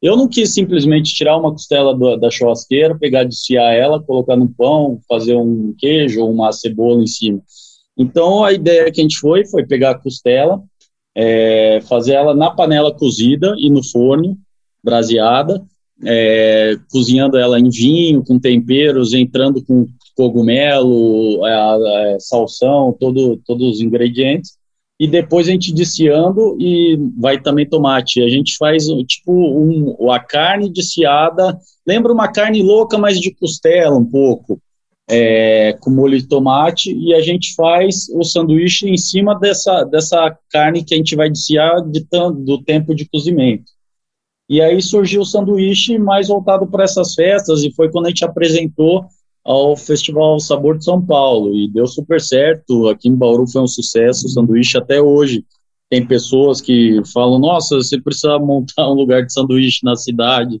Eu 0.00 0.16
não 0.16 0.28
quis 0.28 0.54
simplesmente 0.54 1.12
tirar 1.12 1.36
uma 1.36 1.50
costela 1.50 1.92
do, 1.92 2.16
da 2.16 2.30
churrasqueira, 2.30 2.96
pegar, 2.96 3.24
desfiar 3.24 3.72
ela, 3.72 4.00
colocar 4.00 4.36
no 4.36 4.48
pão, 4.48 5.00
fazer 5.08 5.34
um 5.34 5.74
queijo 5.76 6.20
ou 6.20 6.30
uma 6.30 6.52
cebola 6.52 7.02
em 7.02 7.06
cima. 7.06 7.42
Então, 7.96 8.44
a 8.44 8.52
ideia 8.52 8.92
que 8.92 9.00
a 9.00 9.02
gente 9.02 9.18
foi, 9.18 9.44
foi 9.44 9.66
pegar 9.66 9.90
a 9.90 9.98
costela, 9.98 10.62
é, 11.20 11.80
fazer 11.88 12.12
ela 12.12 12.32
na 12.32 12.48
panela 12.48 12.94
cozida 12.94 13.52
e 13.58 13.68
no 13.68 13.82
forno, 13.82 14.38
braseada, 14.84 15.60
é, 16.04 16.76
cozinhando 16.92 17.36
ela 17.36 17.58
em 17.58 17.68
vinho, 17.68 18.24
com 18.24 18.38
temperos, 18.38 19.12
entrando 19.12 19.60
com 19.64 19.88
cogumelo, 20.16 21.44
é, 21.44 22.14
é, 22.14 22.20
salsão, 22.20 22.96
todo, 22.98 23.36
todos 23.44 23.74
os 23.74 23.80
ingredientes, 23.80 24.56
e 25.00 25.08
depois 25.08 25.48
a 25.48 25.50
gente 25.50 25.74
desfiando 25.74 26.56
e 26.60 26.96
vai 27.16 27.40
também 27.40 27.68
tomate. 27.68 28.22
A 28.22 28.28
gente 28.28 28.56
faz 28.56 28.84
tipo 29.08 29.32
um, 29.32 30.12
a 30.12 30.20
carne 30.20 30.70
desfiada, 30.70 31.58
lembra 31.84 32.12
uma 32.12 32.28
carne 32.28 32.62
louca, 32.62 32.96
mas 32.96 33.18
de 33.20 33.34
costela 33.34 33.96
um 33.98 34.04
pouco, 34.04 34.60
é, 35.08 35.72
com 35.80 35.90
molho 35.90 36.18
de 36.18 36.28
tomate, 36.28 36.94
e 36.94 37.14
a 37.14 37.20
gente 37.20 37.54
faz 37.54 38.08
o 38.14 38.22
sanduíche 38.22 38.88
em 38.88 38.96
cima 38.96 39.38
dessa, 39.38 39.84
dessa 39.84 40.36
carne 40.50 40.84
que 40.84 40.94
a 40.94 40.96
gente 40.98 41.16
vai 41.16 41.30
desfiar 41.30 41.80
de, 41.80 42.06
do 42.44 42.62
tempo 42.62 42.94
de 42.94 43.08
cozimento. 43.08 43.64
E 44.48 44.60
aí 44.60 44.80
surgiu 44.82 45.22
o 45.22 45.26
sanduíche 45.26 45.98
mais 45.98 46.28
voltado 46.28 46.66
para 46.66 46.84
essas 46.84 47.14
festas, 47.14 47.62
e 47.62 47.72
foi 47.72 47.90
quando 47.90 48.06
a 48.06 48.08
gente 48.10 48.24
apresentou 48.24 49.06
ao 49.44 49.74
Festival 49.76 50.38
Sabor 50.40 50.76
de 50.76 50.84
São 50.84 51.00
Paulo, 51.04 51.56
e 51.56 51.68
deu 51.68 51.86
super 51.86 52.20
certo. 52.20 52.88
Aqui 52.88 53.08
em 53.08 53.16
Bauru 53.16 53.46
foi 53.50 53.62
um 53.62 53.66
sucesso 53.66 54.26
o 54.26 54.28
sanduíche 54.28 54.76
até 54.76 55.00
hoje. 55.00 55.42
Tem 55.88 56.06
pessoas 56.06 56.60
que 56.60 57.00
falam: 57.14 57.38
Nossa, 57.38 57.76
você 57.76 57.98
precisa 57.98 58.38
montar 58.38 58.90
um 58.90 58.94
lugar 58.94 59.24
de 59.24 59.32
sanduíche 59.32 59.80
na 59.82 59.96
cidade 59.96 60.60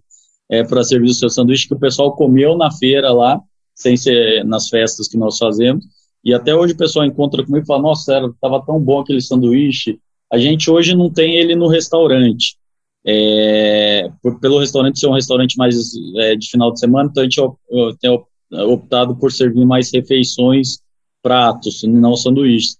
é, 0.50 0.64
para 0.64 0.82
servir 0.82 1.10
o 1.10 1.14
seu 1.14 1.28
sanduíche, 1.28 1.68
que 1.68 1.74
o 1.74 1.78
pessoal 1.78 2.16
comeu 2.16 2.56
na 2.56 2.70
feira 2.70 3.12
lá, 3.12 3.38
sem 3.78 3.96
ser 3.96 4.44
nas 4.44 4.68
festas 4.68 5.08
que 5.08 5.16
nós 5.16 5.38
fazemos. 5.38 5.84
E 6.24 6.34
até 6.34 6.54
hoje 6.54 6.74
o 6.74 6.76
pessoal 6.76 7.06
encontra 7.06 7.44
comigo 7.44 7.64
e 7.64 7.66
fala: 7.66 7.82
Nossa, 7.82 8.18
estava 8.26 8.64
tão 8.64 8.80
bom 8.80 9.00
aquele 9.00 9.20
sanduíche. 9.20 9.98
A 10.30 10.36
gente 10.36 10.70
hoje 10.70 10.94
não 10.94 11.10
tem 11.10 11.36
ele 11.36 11.54
no 11.54 11.68
restaurante 11.68 12.58
é, 13.06 14.10
por, 14.22 14.38
pelo 14.38 14.58
restaurante 14.58 14.98
ser 14.98 15.06
um 15.06 15.14
restaurante 15.14 15.56
mais 15.56 15.74
é, 16.16 16.36
de 16.36 16.50
final 16.50 16.72
de 16.72 16.80
semana, 16.80 17.08
então 17.10 17.22
a 17.22 17.24
gente 17.24 17.40
tem 18.00 18.10
optado 18.66 19.16
por 19.16 19.32
servir 19.32 19.64
mais 19.64 19.90
refeições, 19.92 20.78
pratos, 21.22 21.82
não 21.84 22.14
sanduíches. 22.16 22.76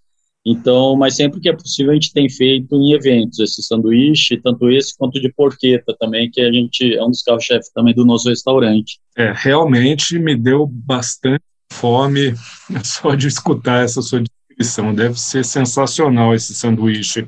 Então, 0.51 0.97
mas 0.97 1.17
sempre 1.17 1.41
que 1.41 1.49
é 1.49 1.53
possível 1.53 1.93
a 1.93 1.95
gente 1.95 2.13
tem 2.13 2.29
feito 2.29 2.75
em 2.75 2.93
eventos 2.93 3.39
esse 3.39 3.63
sanduíche, 3.63 4.41
tanto 4.43 4.71
esse 4.71 4.97
quanto 4.97 5.21
de 5.21 5.33
porqueta 5.33 5.95
também, 5.99 6.31
que 6.31 6.41
a 6.41 6.53
gente 6.53 6.95
é 6.95 7.05
um 7.05 7.11
dos 7.11 7.23
carros-chefes 7.23 7.71
também 7.71 7.95
do 7.95 8.05
nosso 8.05 8.29
restaurante. 8.29 8.99
É, 9.17 9.33
realmente 9.35 10.19
me 10.19 10.37
deu 10.37 10.67
bastante 10.67 11.43
fome 11.73 12.35
só 12.85 13.15
de 13.15 13.29
escutar 13.29 13.85
essa 13.85 14.01
sua 14.01 14.23
descrição. 14.23 14.95
Deve 14.95 15.19
ser 15.19 15.45
sensacional 15.45 16.35
esse 16.35 16.55
sanduíche. 16.55 17.27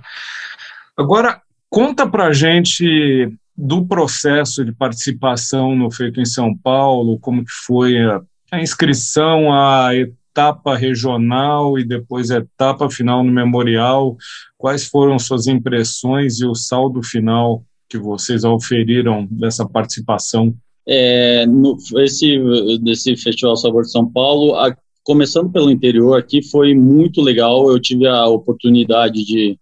Agora, 0.96 1.40
Conta 1.70 2.04
para 2.04 2.26
a 2.26 2.32
gente 2.32 3.32
do 3.56 3.86
processo 3.86 4.64
de 4.64 4.72
participação 4.72 5.76
no 5.76 5.88
Feito 5.88 6.20
em 6.20 6.24
São 6.24 6.52
Paulo, 6.56 7.16
como 7.20 7.44
que 7.44 7.52
foi 7.64 7.96
a, 7.96 8.20
a 8.50 8.60
inscrição, 8.60 9.52
a 9.52 9.90
etapa 10.30 10.76
regional 10.76 11.78
e 11.78 11.84
depois 11.84 12.30
etapa 12.30 12.88
final 12.88 13.25
no 13.25 13.32
memorial, 13.32 14.16
quais 14.56 14.87
foram 14.87 15.18
suas 15.18 15.46
impressões 15.46 16.40
e 16.40 16.46
o 16.46 16.54
saldo 16.54 17.02
final 17.02 17.64
que 17.88 17.99
vocês 17.99 18.44
auferiram 18.44 19.26
dessa 19.30 19.68
participação? 19.68 20.54
É, 20.87 21.44
no, 21.46 21.76
esse 21.99 22.38
desse 22.80 23.16
Festival 23.16 23.56
Sabor 23.56 23.82
de 23.82 23.90
São 23.90 24.10
Paulo, 24.10 24.54
a, 24.54 24.75
começando 25.02 25.50
pelo 25.50 25.70
interior 25.70 26.18
aqui, 26.18 26.42
foi 26.42 26.75
muito 26.75 27.20
legal. 27.20 27.70
Eu 27.70 27.80
tive 27.80 28.06
a 28.06 28.26
oportunidade 28.26 29.25
de 29.25 29.58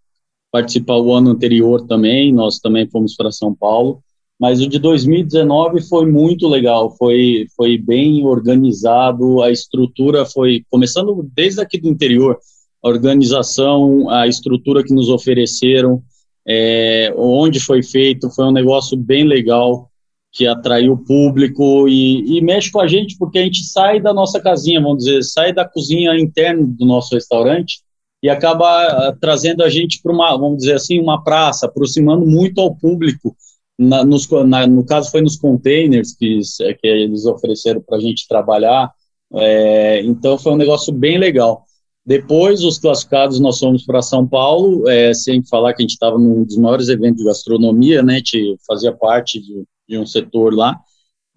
participar 0.52 0.96
o 0.96 1.14
ano 1.14 1.30
anterior 1.30 1.86
também, 1.86 2.32
nós 2.32 2.58
também 2.58 2.88
fomos 2.88 3.14
para 3.14 3.32
São 3.32 3.54
Paulo, 3.54 4.02
mas 4.38 4.60
o 4.60 4.68
de 4.68 4.78
2019 4.78 5.82
foi 5.82 6.06
muito 6.06 6.46
legal, 6.46 6.94
foi, 6.96 7.46
foi 7.56 7.76
bem 7.76 8.24
organizado, 8.24 9.42
a 9.42 9.50
estrutura 9.50 10.24
foi, 10.24 10.64
começando 10.70 11.28
desde 11.34 11.60
aqui 11.60 11.78
do 11.78 11.88
interior, 11.88 12.38
a 12.82 12.88
organização, 12.88 14.08
a 14.08 14.28
estrutura 14.28 14.84
que 14.84 14.94
nos 14.94 15.08
ofereceram, 15.08 16.02
é, 16.46 17.12
onde 17.16 17.58
foi 17.58 17.82
feito, 17.82 18.30
foi 18.30 18.44
um 18.44 18.52
negócio 18.52 18.96
bem 18.96 19.24
legal, 19.24 19.90
que 20.32 20.46
atraiu 20.46 20.92
o 20.92 21.04
público 21.04 21.88
e, 21.88 22.38
e, 22.38 22.40
mexe 22.40 22.70
com 22.70 22.80
a 22.80 22.86
gente, 22.86 23.16
porque 23.18 23.38
a 23.38 23.42
gente 23.42 23.64
sai 23.64 24.00
da 24.00 24.12
nossa 24.12 24.38
casinha, 24.40 24.80
vamos 24.80 25.04
dizer, 25.04 25.22
sai 25.24 25.52
da 25.52 25.64
cozinha 25.64 26.18
interna 26.18 26.64
do 26.64 26.86
nosso 26.86 27.14
restaurante 27.14 27.80
e 28.22 28.28
acaba 28.28 29.10
uh, 29.10 29.18
trazendo 29.20 29.62
a 29.62 29.68
gente 29.68 30.00
para 30.02 30.12
uma, 30.12 30.36
vamos 30.36 30.58
dizer 30.58 30.74
assim, 30.74 31.00
uma 31.00 31.22
praça, 31.22 31.66
aproximando 31.66 32.26
muito 32.26 32.60
ao 32.60 32.74
público. 32.74 33.34
Na, 33.78 34.04
nos, 34.04 34.28
na, 34.46 34.66
no 34.66 34.84
caso, 34.84 35.10
foi 35.10 35.20
nos 35.20 35.36
containers 35.36 36.14
que, 36.14 36.40
que 36.80 36.86
eles 36.86 37.24
ofereceram 37.26 37.80
para 37.80 37.96
a 37.96 38.00
gente 38.00 38.26
trabalhar. 38.26 38.90
É, 39.34 40.02
então, 40.02 40.36
foi 40.38 40.52
um 40.52 40.56
negócio 40.56 40.92
bem 40.92 41.18
legal. 41.18 41.64
Depois, 42.04 42.64
os 42.64 42.78
classificados, 42.78 43.38
nós 43.38 43.58
fomos 43.58 43.84
para 43.84 44.02
São 44.02 44.26
Paulo, 44.26 44.88
é, 44.88 45.12
sem 45.14 45.44
falar 45.44 45.74
que 45.74 45.82
a 45.82 45.84
gente 45.84 45.92
estava 45.92 46.18
num 46.18 46.44
dos 46.44 46.56
maiores 46.56 46.88
eventos 46.88 47.18
de 47.18 47.24
gastronomia, 47.24 48.02
né? 48.02 48.16
Gente 48.16 48.56
fazia 48.66 48.92
parte 48.92 49.40
de, 49.40 49.64
de 49.88 49.98
um 49.98 50.06
setor 50.06 50.54
lá 50.54 50.80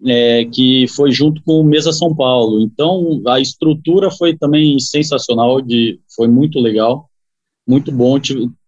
é, 0.06 0.44
que 0.46 0.86
foi 0.88 1.12
junto 1.12 1.42
com 1.42 1.60
o 1.60 1.64
Mesa 1.64 1.92
São 1.92 2.14
Paulo. 2.14 2.60
Então, 2.60 3.22
a 3.26 3.40
estrutura 3.40 4.10
foi 4.10 4.36
também 4.36 4.78
sensacional, 4.78 5.60
de, 5.60 6.00
foi 6.14 6.28
muito 6.28 6.58
legal, 6.58 7.08
muito 7.66 7.92
bom. 7.92 8.18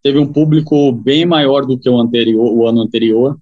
Teve 0.02 0.18
um 0.18 0.32
público 0.32 0.92
bem 0.92 1.26
maior 1.26 1.66
do 1.66 1.78
que 1.78 1.88
o, 1.88 1.98
anterior, 1.98 2.52
o 2.52 2.66
ano 2.66 2.82
anterior. 2.82 3.36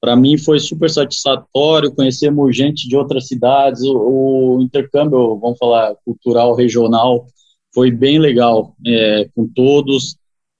Para 0.00 0.14
mim 0.14 0.38
foi 0.38 0.60
super 0.60 0.88
satisfatório, 0.88 1.94
conhecemos 1.94 2.56
gente 2.56 2.88
de 2.88 2.96
outras 2.96 3.26
cidades, 3.26 3.82
o, 3.82 4.56
o 4.56 4.62
intercâmbio, 4.62 5.36
vamos 5.38 5.58
falar, 5.58 5.96
cultural, 6.04 6.54
regional, 6.54 7.26
foi 7.74 7.90
bem 7.90 8.18
legal 8.18 8.74
é, 8.86 9.28
com 9.34 9.48
todos. 9.48 10.16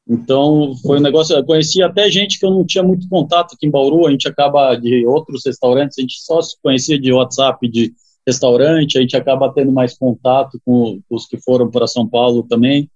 Então, 0.08 0.74
foi 0.82 0.98
um 0.98 1.02
negócio. 1.02 1.36
Eu 1.36 1.44
conheci 1.44 1.82
até 1.82 2.10
gente 2.10 2.38
que 2.38 2.46
eu 2.46 2.50
não 2.50 2.64
tinha 2.64 2.82
muito 2.82 3.08
contato 3.08 3.54
aqui 3.54 3.66
em 3.66 3.70
Bauru. 3.70 4.06
A 4.06 4.10
gente 4.10 4.26
acaba 4.26 4.74
de 4.74 5.06
outros 5.06 5.42
restaurantes, 5.44 5.98
a 5.98 6.00
gente 6.00 6.18
só 6.20 6.40
se 6.40 6.56
conhecia 6.62 6.98
de 6.98 7.12
WhatsApp, 7.12 7.68
de 7.68 7.92
restaurante, 8.26 8.98
a 8.98 9.00
gente 9.00 9.16
acaba 9.16 9.52
tendo 9.52 9.72
mais 9.72 9.96
contato 9.96 10.60
com 10.64 11.00
os 11.10 11.26
que 11.26 11.38
foram 11.38 11.70
para 11.70 11.86
São 11.86 12.08
Paulo 12.08 12.42
também. 12.42 12.90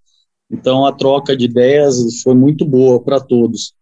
Então, 0.51 0.87
a 0.87 0.93
troca 0.93 1.37
de 1.37 1.47
ideias 1.47 2.23
foi 2.23 2.35
muito 2.35 2.65
boa 2.65 3.01
para 3.01 3.21
todos. 3.21 3.75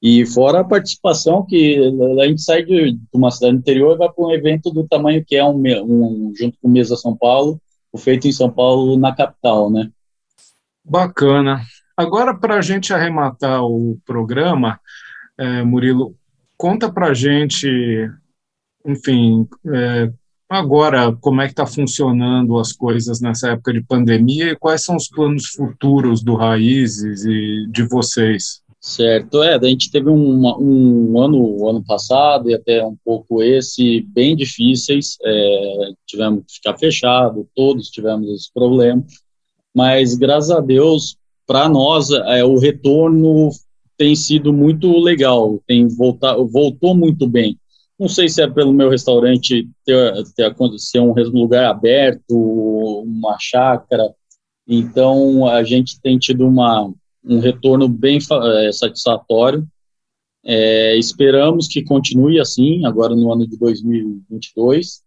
E 0.00 0.24
fora 0.26 0.60
a 0.60 0.64
participação 0.64 1.44
que 1.44 1.76
a 2.20 2.26
gente 2.26 2.40
sai 2.40 2.64
de, 2.64 2.98
uma 3.12 3.30
cidade 3.30 3.56
interior 3.56 3.94
e 3.94 3.98
vai 3.98 4.08
para 4.08 4.24
um 4.24 4.30
evento 4.30 4.70
do 4.70 4.86
tamanho 4.86 5.24
que 5.24 5.36
é 5.36 5.44
um, 5.44 5.60
um 5.82 6.32
junto 6.36 6.56
com 6.60 6.68
o 6.68 6.70
Mesa 6.70 6.96
São 6.96 7.16
Paulo, 7.16 7.60
o 7.92 7.98
feito 7.98 8.28
em 8.28 8.32
São 8.32 8.50
Paulo 8.50 8.96
na 8.96 9.14
capital, 9.14 9.70
né? 9.70 9.90
Bacana. 10.84 11.62
Agora, 11.96 12.32
para 12.32 12.58
a 12.58 12.62
gente 12.62 12.94
arrematar 12.94 13.64
o 13.64 13.98
programa, 14.06 14.78
é, 15.36 15.64
Murilo, 15.64 16.14
conta 16.56 16.90
para 16.90 17.08
a 17.08 17.14
gente, 17.14 17.68
enfim, 18.86 19.48
é, 19.66 20.12
agora 20.48 21.14
como 21.20 21.42
é 21.42 21.46
que 21.46 21.52
está 21.52 21.66
funcionando 21.66 22.56
as 22.56 22.72
coisas 22.72 23.20
nessa 23.20 23.50
época 23.50 23.72
de 23.72 23.82
pandemia 23.82 24.52
e 24.52 24.56
quais 24.56 24.84
são 24.84 24.94
os 24.94 25.08
planos 25.08 25.48
futuros 25.48 26.22
do 26.22 26.36
Raízes 26.36 27.24
e 27.24 27.66
de 27.68 27.82
vocês? 27.82 28.62
Certo, 28.80 29.42
é, 29.42 29.56
a 29.56 29.64
gente 29.64 29.90
teve 29.90 30.08
um, 30.08 30.46
um 30.46 31.20
ano, 31.20 31.68
ano 31.68 31.84
passado 31.84 32.48
e 32.48 32.54
até 32.54 32.84
um 32.84 32.96
pouco 33.04 33.42
esse, 33.42 34.02
bem 34.02 34.36
difíceis, 34.36 35.18
é, 35.24 35.90
tivemos 36.06 36.44
que 36.46 36.54
ficar 36.54 36.78
fechado, 36.78 37.48
todos 37.56 37.90
tivemos 37.90 38.28
esse 38.30 38.52
problema, 38.52 39.04
mas 39.74 40.14
graças 40.14 40.52
a 40.52 40.60
Deus, 40.60 41.16
para 41.44 41.68
nós, 41.68 42.10
é, 42.10 42.44
o 42.44 42.56
retorno 42.56 43.50
tem 43.96 44.14
sido 44.14 44.52
muito 44.52 44.96
legal, 45.00 45.60
tem 45.66 45.88
voltado, 45.88 46.46
voltou 46.46 46.94
muito 46.94 47.26
bem. 47.26 47.58
Não 47.98 48.08
sei 48.08 48.28
se 48.28 48.40
é 48.40 48.48
pelo 48.48 48.72
meu 48.72 48.88
restaurante 48.88 49.68
ter, 49.84 50.24
ter 50.36 50.54
ser 50.78 51.00
um 51.00 51.12
lugar 51.32 51.64
aberto, 51.64 52.22
uma 52.30 53.36
chácara, 53.40 54.14
então 54.68 55.48
a 55.48 55.64
gente 55.64 56.00
tem 56.00 56.16
tido 56.16 56.46
uma 56.46 56.92
um 57.28 57.38
retorno 57.38 57.88
bem 57.88 58.18
é, 58.18 58.72
satisfatório. 58.72 59.66
É, 60.44 60.96
esperamos 60.96 61.68
que 61.68 61.82
continue 61.82 62.40
assim, 62.40 62.84
agora 62.86 63.14
no 63.14 63.32
ano 63.32 63.46
de 63.46 63.56
2022. 63.58 65.02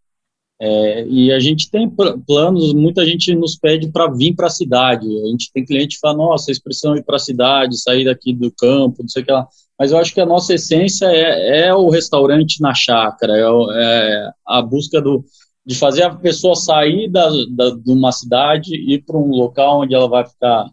É, 0.63 1.07
e 1.07 1.31
a 1.31 1.39
gente 1.39 1.71
tem 1.71 1.89
planos, 1.89 2.71
muita 2.73 3.03
gente 3.03 3.33
nos 3.33 3.55
pede 3.55 3.91
para 3.91 4.11
vir 4.11 4.35
para 4.35 4.45
a 4.45 4.51
cidade. 4.51 5.07
A 5.07 5.27
gente 5.29 5.51
tem 5.51 5.65
cliente 5.65 5.95
que 5.95 6.01
fala: 6.01 6.17
nossa, 6.17 6.45
vocês 6.45 6.61
precisam 6.61 6.95
ir 6.95 7.03
para 7.03 7.15
a 7.15 7.19
cidade, 7.19 7.81
sair 7.81 8.05
daqui 8.05 8.31
do 8.31 8.51
campo, 8.51 9.01
não 9.01 9.09
sei 9.09 9.23
o 9.23 9.25
que 9.25 9.31
lá. 9.31 9.47
Mas 9.79 9.91
eu 9.91 9.97
acho 9.97 10.13
que 10.13 10.21
a 10.21 10.25
nossa 10.25 10.53
essência 10.53 11.07
é, 11.07 11.65
é 11.65 11.73
o 11.73 11.89
restaurante 11.89 12.61
na 12.61 12.75
chácara, 12.75 13.33
é, 13.35 13.41
é, 13.73 14.29
a 14.45 14.61
busca 14.61 15.01
do, 15.01 15.25
de 15.65 15.73
fazer 15.73 16.03
a 16.03 16.13
pessoa 16.13 16.55
sair 16.55 17.09
da, 17.09 17.27
da, 17.49 17.71
de 17.71 17.91
uma 17.91 18.11
cidade 18.11 18.75
e 18.75 18.93
ir 18.93 19.03
para 19.03 19.17
um 19.17 19.31
local 19.31 19.81
onde 19.81 19.95
ela 19.95 20.07
vai 20.07 20.27
ficar 20.27 20.69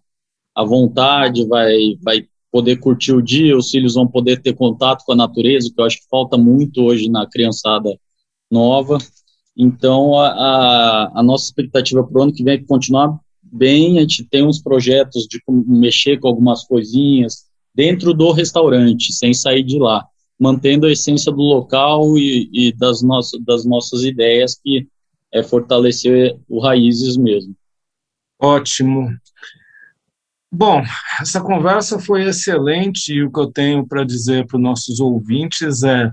à 0.59 0.65
vontade, 0.65 1.47
vai, 1.47 1.97
vai 2.03 2.27
poder 2.51 2.79
curtir 2.79 3.13
o 3.13 3.23
dia, 3.23 3.57
os 3.57 3.71
filhos 3.71 3.95
vão 3.95 4.09
poder 4.09 4.43
ter 4.43 4.55
contato 4.55 5.05
com 5.05 5.13
a 5.13 5.17
natureza, 5.17 5.71
que 5.73 5.81
eu 5.81 5.85
acho 5.85 5.99
que 5.99 6.09
falta 6.11 6.37
muito 6.37 6.83
hoje 6.83 7.09
na 7.09 7.29
criançada 7.29 7.97
nova. 8.51 8.99
Então, 9.57 10.19
a, 10.19 10.27
a, 10.27 11.21
a 11.21 11.23
nossa 11.23 11.45
expectativa 11.45 12.03
para 12.03 12.19
o 12.19 12.23
ano 12.25 12.33
que 12.33 12.43
vem 12.43 12.55
é 12.55 12.65
continuar 12.65 13.21
bem. 13.41 13.99
A 13.99 14.01
gente 14.01 14.25
tem 14.25 14.45
uns 14.45 14.61
projetos 14.61 15.29
de 15.29 15.41
mexer 15.49 16.19
com 16.19 16.27
algumas 16.27 16.65
coisinhas 16.65 17.45
dentro 17.73 18.13
do 18.13 18.33
restaurante, 18.33 19.13
sem 19.13 19.33
sair 19.33 19.63
de 19.63 19.79
lá, 19.79 20.05
mantendo 20.41 20.87
a 20.87 20.93
essência 20.93 21.31
do 21.31 21.43
local 21.43 22.19
e, 22.19 22.51
e 22.53 22.73
das, 22.73 23.01
nossas, 23.01 23.41
das 23.45 23.65
nossas 23.65 24.03
ideias, 24.03 24.59
que 24.61 24.89
é 25.33 25.41
fortalecer 25.41 26.37
o 26.49 26.59
raízes 26.59 27.17
mesmo. 27.17 27.55
Ótimo. 28.41 29.09
Bom, 30.51 30.83
essa 31.21 31.41
conversa 31.43 31.99
foi 31.99 32.25
excelente 32.25 33.13
e 33.13 33.23
o 33.23 33.31
que 33.31 33.39
eu 33.39 33.53
tenho 33.53 33.87
para 33.87 34.03
dizer 34.03 34.47
para 34.47 34.57
os 34.57 34.63
nossos 34.63 34.99
ouvintes 34.99 35.83
é: 35.83 36.11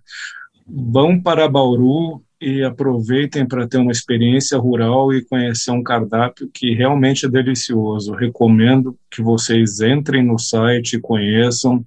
vão 0.67 1.21
para 1.21 1.47
Bauru 1.47 2.21
e 2.39 2.61
aproveitem 2.61 3.47
para 3.47 3.65
ter 3.65 3.77
uma 3.77 3.93
experiência 3.93 4.57
rural 4.57 5.13
e 5.13 5.23
conhecer 5.23 5.71
um 5.71 5.81
cardápio 5.81 6.49
que 6.53 6.73
realmente 6.73 7.25
é 7.25 7.29
delicioso. 7.29 8.13
Recomendo 8.13 8.97
que 9.09 9.21
vocês 9.21 9.79
entrem 9.79 10.23
no 10.23 10.37
site 10.37 10.97
e 10.97 11.01
conheçam. 11.01 11.85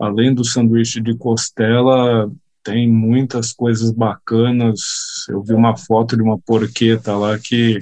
Além 0.00 0.34
do 0.34 0.44
sanduíche 0.44 1.00
de 1.00 1.14
costela, 1.16 2.30
tem 2.64 2.88
muitas 2.88 3.52
coisas 3.52 3.92
bacanas. 3.92 4.80
Eu 5.28 5.42
vi 5.42 5.52
uma 5.52 5.76
foto 5.76 6.16
de 6.16 6.22
uma 6.22 6.38
porqueta 6.38 7.14
lá 7.14 7.38
que 7.38 7.78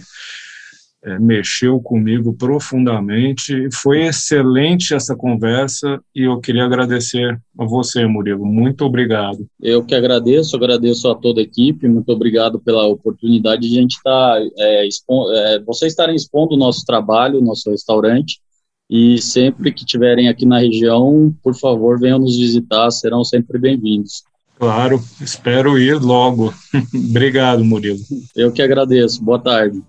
é, 1.05 1.19
mexeu 1.19 1.79
comigo 1.81 2.33
profundamente. 2.33 3.69
Foi 3.73 4.05
excelente 4.05 4.95
essa 4.95 5.15
conversa 5.15 6.01
e 6.15 6.23
eu 6.23 6.41
queria 6.41 6.65
agradecer 6.65 7.39
a 7.59 7.65
você, 7.65 8.07
Murilo. 8.07 8.47
Muito 8.47 8.85
obrigado. 8.85 9.47
Eu 9.61 9.85
que 9.85 9.95
agradeço, 9.95 10.57
agradeço 10.57 11.09
a 11.09 11.15
toda 11.15 11.41
a 11.41 11.45
equipe. 11.45 11.87
Muito 11.87 12.11
obrigado 12.11 12.59
pela 12.59 12.87
oportunidade 12.87 13.69
de 13.69 13.77
a 13.79 13.81
gente 13.83 13.97
estar, 13.97 14.35
tá, 14.35 14.41
é, 14.59 14.89
é, 14.89 15.61
vocês 15.61 15.93
estarem 15.93 16.17
expondo 16.17 16.55
o 16.55 16.59
nosso 16.59 16.85
trabalho, 16.87 17.39
o 17.39 17.45
nosso 17.45 17.71
restaurante. 17.71 18.41
E 18.89 19.21
sempre 19.21 19.73
que 19.73 19.85
tiverem 19.85 20.29
aqui 20.29 20.47
na 20.47 20.59
região, 20.59 21.35
por 21.43 21.55
favor, 21.55 21.99
venham 21.99 22.19
nos 22.19 22.37
visitar, 22.37 22.91
serão 22.91 23.25
sempre 23.25 23.59
bem-vindos. 23.59 24.23
Claro, 24.59 25.03
espero 25.21 25.79
ir 25.79 26.01
logo. 26.01 26.55
Obrigado, 26.95 27.65
Murilo. 27.65 27.99
Eu 28.37 28.53
que 28.53 28.63
agradeço. 28.63 29.23
Boa 29.23 29.39
tarde. 29.39 29.83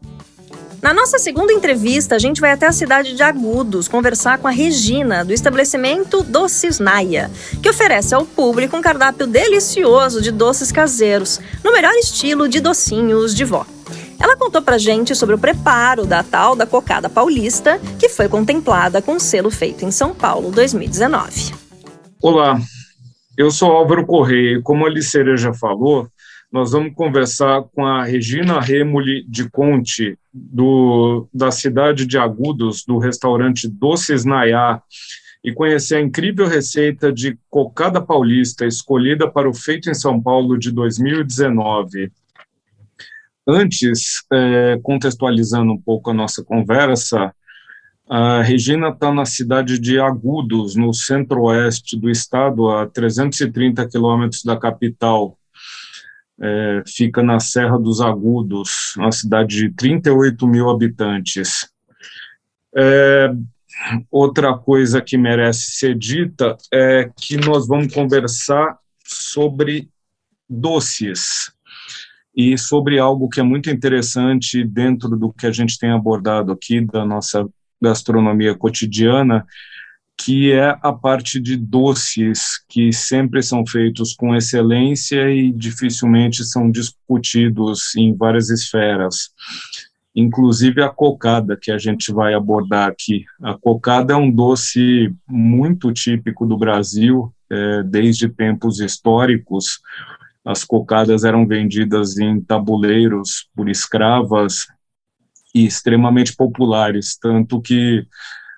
Na 0.85 0.93
nossa 0.93 1.17
segunda 1.17 1.51
entrevista, 1.51 2.13
a 2.13 2.19
gente 2.19 2.39
vai 2.39 2.51
até 2.51 2.67
a 2.67 2.71
cidade 2.71 3.15
de 3.15 3.23
Agudos 3.23 3.87
conversar 3.87 4.37
com 4.37 4.47
a 4.47 4.51
Regina, 4.51 5.25
do 5.25 5.33
estabelecimento 5.33 6.21
Doces 6.21 6.77
Naia, 6.77 7.31
que 7.59 7.67
oferece 7.67 8.13
ao 8.13 8.23
público 8.23 8.77
um 8.77 8.83
cardápio 8.83 9.25
delicioso 9.25 10.21
de 10.21 10.29
doces 10.29 10.71
caseiros, 10.71 11.41
no 11.63 11.73
melhor 11.73 11.91
estilo 11.95 12.47
de 12.47 12.59
docinhos 12.59 13.33
de 13.33 13.43
vó. 13.43 13.65
Ela 14.19 14.37
contou 14.37 14.61
pra 14.61 14.77
gente 14.77 15.15
sobre 15.15 15.33
o 15.33 15.39
preparo 15.39 16.05
da 16.05 16.21
tal 16.21 16.55
da 16.55 16.67
cocada 16.67 17.09
paulista, 17.09 17.81
que 17.97 18.07
foi 18.07 18.29
contemplada 18.29 19.01
com 19.01 19.17
selo 19.17 19.49
feito 19.49 19.83
em 19.83 19.89
São 19.89 20.13
Paulo 20.13 20.51
2019. 20.51 21.51
Olá, 22.21 22.59
eu 23.35 23.49
sou 23.49 23.71
Álvaro 23.71 24.05
Correia. 24.05 24.61
Como 24.61 24.85
a 24.85 24.89
Liceira 24.91 25.35
já 25.35 25.51
falou, 25.51 26.07
nós 26.55 26.71
vamos 26.71 26.93
conversar 26.95 27.63
com 27.63 27.85
a 27.85 28.05
Regina 28.05 28.61
Remuli 28.61 29.25
de 29.27 29.49
Conte, 29.49 30.17
do, 30.33 31.27
da 31.33 31.51
cidade 31.51 32.05
de 32.05 32.17
Agudos, 32.17 32.85
do 32.85 32.97
restaurante 32.97 33.67
Doces 33.67 34.23
Nayá, 34.23 34.81
e 35.43 35.51
conhecer 35.51 35.97
a 35.97 36.01
incrível 36.01 36.47
receita 36.47 37.11
de 37.11 37.37
cocada 37.49 38.01
paulista 38.01 38.65
escolhida 38.65 39.29
para 39.29 39.49
o 39.49 39.53
Feito 39.53 39.89
em 39.89 39.93
São 39.93 40.21
Paulo 40.21 40.57
de 40.57 40.71
2019. 40.71 42.09
Antes, 43.45 44.23
é, 44.31 44.79
contextualizando 44.81 45.73
um 45.73 45.81
pouco 45.81 46.09
a 46.09 46.13
nossa 46.13 46.41
conversa, 46.41 47.35
a 48.09 48.41
Regina 48.41 48.91
está 48.91 49.13
na 49.13 49.25
cidade 49.25 49.77
de 49.77 49.99
Agudos, 49.99 50.73
no 50.77 50.93
centro-oeste 50.93 51.99
do 51.99 52.09
estado, 52.09 52.69
a 52.69 52.87
330 52.87 53.89
quilômetros 53.89 54.41
da 54.41 54.55
capital, 54.55 55.37
é, 56.41 56.83
fica 56.85 57.23
na 57.23 57.39
Serra 57.39 57.77
dos 57.77 58.01
Agudos, 58.01 58.93
uma 58.97 59.11
cidade 59.11 59.55
de 59.55 59.71
38 59.71 60.47
mil 60.47 60.69
habitantes. 60.69 61.69
É, 62.75 63.31
outra 64.11 64.57
coisa 64.57 65.01
que 65.01 65.17
merece 65.17 65.71
ser 65.71 65.97
dita 65.97 66.57
é 66.73 67.09
que 67.15 67.37
nós 67.37 67.67
vamos 67.67 67.93
conversar 67.93 68.77
sobre 69.03 69.89
doces 70.49 71.51
e 72.35 72.57
sobre 72.57 72.99
algo 72.99 73.29
que 73.29 73.39
é 73.39 73.43
muito 73.43 73.69
interessante 73.69 74.63
dentro 74.63 75.15
do 75.17 75.31
que 75.31 75.47
a 75.47 75.51
gente 75.51 75.79
tem 75.79 75.91
abordado 75.91 76.51
aqui 76.51 76.81
da 76.81 77.05
nossa 77.05 77.47
gastronomia 77.81 78.55
cotidiana, 78.55 79.45
que 80.17 80.51
é 80.51 80.77
a 80.81 80.93
parte 80.93 81.39
de 81.39 81.57
doces, 81.57 82.63
que 82.69 82.91
sempre 82.93 83.43
são 83.43 83.65
feitos 83.65 84.13
com 84.13 84.35
excelência 84.35 85.29
e 85.29 85.51
dificilmente 85.51 86.43
são 86.45 86.71
discutidos 86.71 87.95
em 87.95 88.15
várias 88.15 88.49
esferas. 88.49 89.31
Inclusive 90.15 90.81
a 90.81 90.89
cocada, 90.89 91.57
que 91.61 91.69
a 91.69 91.77
gente 91.77 92.13
vai 92.13 92.33
abordar 92.33 92.89
aqui. 92.89 93.25
A 93.43 93.53
cocada 93.53 94.13
é 94.13 94.15
um 94.15 94.31
doce 94.31 95.13
muito 95.27 95.91
típico 95.91 96.45
do 96.45 96.57
Brasil, 96.57 97.33
é, 97.49 97.83
desde 97.83 98.29
tempos 98.29 98.79
históricos. 98.79 99.81
As 100.45 100.63
cocadas 100.63 101.25
eram 101.25 101.45
vendidas 101.45 102.17
em 102.17 102.39
tabuleiros 102.39 103.49
por 103.53 103.67
escravas 103.67 104.67
e 105.53 105.65
extremamente 105.65 106.35
populares, 106.35 107.17
tanto 107.17 107.61
que 107.61 108.05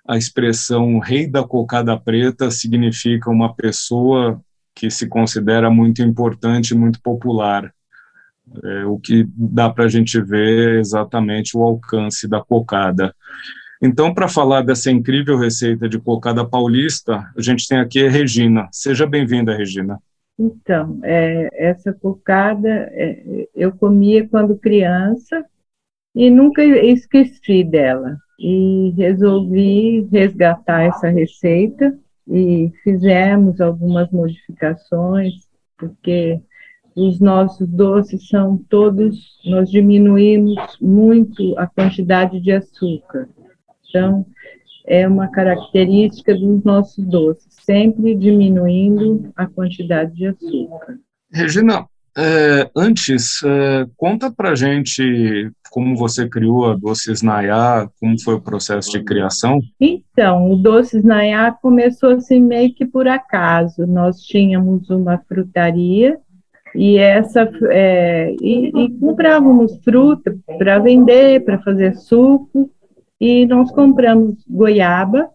a 0.07 0.17
expressão 0.17 0.99
rei 0.99 1.27
da 1.27 1.43
cocada 1.43 1.97
preta 1.99 2.49
significa 2.49 3.29
uma 3.29 3.53
pessoa 3.53 4.41
que 4.73 4.89
se 4.89 5.07
considera 5.07 5.69
muito 5.69 6.01
importante 6.01 6.73
muito 6.73 7.01
popular. 7.01 7.73
É, 8.63 8.85
o 8.85 8.97
que 8.97 9.27
dá 9.35 9.69
para 9.69 9.85
a 9.85 9.87
gente 9.89 10.21
ver 10.21 10.79
exatamente 10.79 11.57
o 11.57 11.61
alcance 11.61 12.27
da 12.27 12.39
cocada. 12.39 13.13
Então, 13.81 14.13
para 14.13 14.29
falar 14.29 14.61
dessa 14.61 14.89
incrível 14.89 15.37
receita 15.37 15.89
de 15.89 15.99
cocada 15.99 16.45
paulista, 16.45 17.29
a 17.37 17.41
gente 17.41 17.67
tem 17.67 17.77
aqui 17.77 18.05
a 18.05 18.09
Regina. 18.09 18.69
Seja 18.71 19.05
bem-vinda, 19.05 19.55
Regina. 19.55 19.99
Então, 20.39 20.99
é, 21.03 21.49
essa 21.53 21.91
cocada 21.91 22.69
é, 22.69 23.47
eu 23.53 23.71
comia 23.73 24.27
quando 24.27 24.57
criança 24.57 25.43
e 26.17 26.32
nunca 26.32 26.63
esqueci 26.63 27.63
dela. 27.63 28.17
E 28.39 28.91
resolvi 28.97 30.08
resgatar 30.12 30.82
essa 30.84 31.10
receita 31.10 31.95
e 32.27 32.71
fizemos 32.84 33.62
algumas 33.62 34.10
modificações, 34.12 35.34
porque 35.77 36.41
os 36.95 37.19
nossos 37.19 37.67
doces 37.67 38.27
são 38.27 38.58
todos, 38.67 39.39
nós 39.45 39.69
diminuímos 39.69 40.58
muito 40.82 41.58
a 41.58 41.67
quantidade 41.67 42.39
de 42.39 42.51
açúcar. 42.51 43.30
Então, 43.88 44.25
é 44.88 45.08
uma 45.08 45.27
característica 45.27 46.34
dos 46.34 46.63
nossos 46.63 47.06
doces, 47.06 47.47
sempre 47.63 48.15
diminuindo 48.15 49.32
a 49.36 49.45
quantidade 49.45 50.15
de 50.15 50.25
açúcar. 50.25 50.97
Regina, 51.32 51.86
é, 52.17 52.69
antes, 52.75 53.41
é, 53.43 53.86
conta 53.95 54.32
pra 54.32 54.56
gente 54.56 55.51
como 55.69 55.95
você 55.95 56.27
criou 56.27 56.65
a 56.65 56.75
Doces 56.75 57.21
Nayá, 57.21 57.88
como 57.99 58.19
foi 58.21 58.34
o 58.36 58.41
processo 58.41 58.91
de 58.91 59.03
criação? 59.03 59.60
Então, 59.80 60.51
o 60.51 60.56
Doces 60.56 61.03
Nayá 61.03 61.51
começou 61.51 62.12
assim 62.12 62.39
meio 62.39 62.73
que 62.73 62.86
por 62.86 63.08
acaso. 63.08 63.86
Nós 63.86 64.21
tínhamos 64.21 64.89
uma 64.89 65.19
frutaria 65.19 66.17
e 66.73 66.97
essa 66.97 67.49
é, 67.69 68.36
e, 68.41 68.69
e 68.69 68.99
comprávamos 68.99 69.77
fruta 69.84 70.36
para 70.58 70.80
vender, 70.80 71.43
para 71.45 71.60
fazer 71.60 71.95
suco 71.95 72.71
e 73.19 73.45
nós 73.45 73.71
compramos 73.71 74.43
goiaba, 74.47 75.30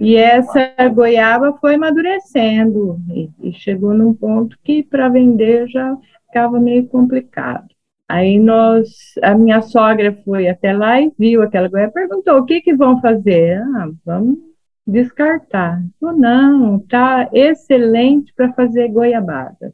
e 0.00 0.16
essa 0.16 0.74
goiaba 0.92 1.56
foi 1.60 1.74
amadurecendo, 1.74 2.98
e, 3.40 3.52
chegou 3.52 3.94
num 3.94 4.14
ponto 4.14 4.58
que 4.62 4.82
para 4.82 5.08
vender 5.08 5.68
já 5.68 5.96
ficava 6.26 6.58
meio 6.60 6.86
complicado. 6.86 7.66
Aí 8.08 8.38
nós, 8.38 8.88
a 9.22 9.34
minha 9.34 9.62
sogra 9.62 10.12
foi 10.24 10.48
até 10.48 10.72
lá 10.72 11.00
e 11.00 11.12
viu 11.18 11.42
aquela 11.42 11.68
goiaba, 11.68 11.92
perguntou 11.92 12.38
o 12.38 12.44
que 12.44 12.60
que 12.60 12.74
vão 12.74 13.00
fazer? 13.00 13.62
Ah, 13.76 13.88
vamos 14.04 14.38
descartar. 14.86 15.82
Falou, 16.00 16.16
não, 16.16 16.78
tá 16.80 17.28
excelente 17.32 18.32
para 18.34 18.52
fazer 18.52 18.88
goiabada. 18.88 19.72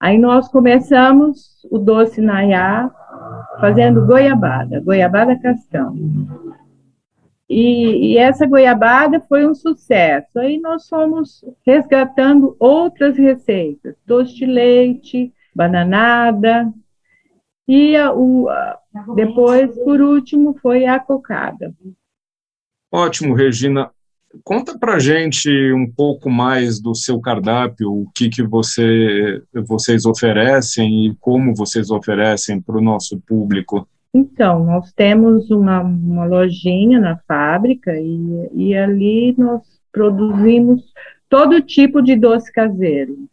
Aí 0.00 0.18
nós 0.18 0.48
começamos 0.48 1.64
o 1.70 1.78
doce 1.78 2.20
naiá 2.20 2.90
fazendo 3.60 4.06
goiabada, 4.06 4.80
goiabada 4.80 5.38
castão. 5.38 5.94
E, 7.48 8.14
e, 8.14 8.18
essa 8.18 8.44
goiabada 8.46 9.20
foi 9.20 9.46
um 9.46 9.54
sucesso. 9.54 10.38
Aí 10.38 10.58
nós 10.58 10.88
fomos 10.88 11.44
resgatando 11.64 12.56
outras 12.58 13.16
receitas, 13.16 13.94
doce 14.04 14.34
de 14.34 14.46
leite, 14.46 15.32
bananada, 15.54 16.72
e 17.68 17.96
a, 17.96 18.12
o, 18.12 18.48
a, 18.48 18.78
depois, 19.14 19.76
por 19.84 20.00
último, 20.00 20.56
foi 20.60 20.86
a 20.86 20.98
cocada. 20.98 21.74
Ótimo, 22.92 23.34
Regina. 23.34 23.90
Conta 24.44 24.78
para 24.78 24.98
gente 24.98 25.48
um 25.72 25.90
pouco 25.90 26.28
mais 26.28 26.80
do 26.80 26.94
seu 26.94 27.20
cardápio, 27.20 27.90
o 27.90 28.10
que, 28.14 28.28
que 28.28 28.42
você, 28.42 29.42
vocês 29.66 30.04
oferecem 30.04 31.06
e 31.06 31.16
como 31.16 31.54
vocês 31.54 31.90
oferecem 31.90 32.60
para 32.60 32.76
o 32.76 32.82
nosso 32.82 33.18
público. 33.20 33.88
Então, 34.16 34.64
nós 34.64 34.94
temos 34.94 35.50
uma, 35.50 35.82
uma 35.82 36.24
lojinha 36.24 36.98
na 36.98 37.18
fábrica 37.28 37.92
e, 38.00 38.48
e 38.54 38.74
ali 38.74 39.34
nós 39.36 39.62
produzimos 39.92 40.90
todo 41.28 41.60
tipo 41.60 42.00
de 42.00 42.16
doce 42.16 42.50
caseiro. 42.50 43.28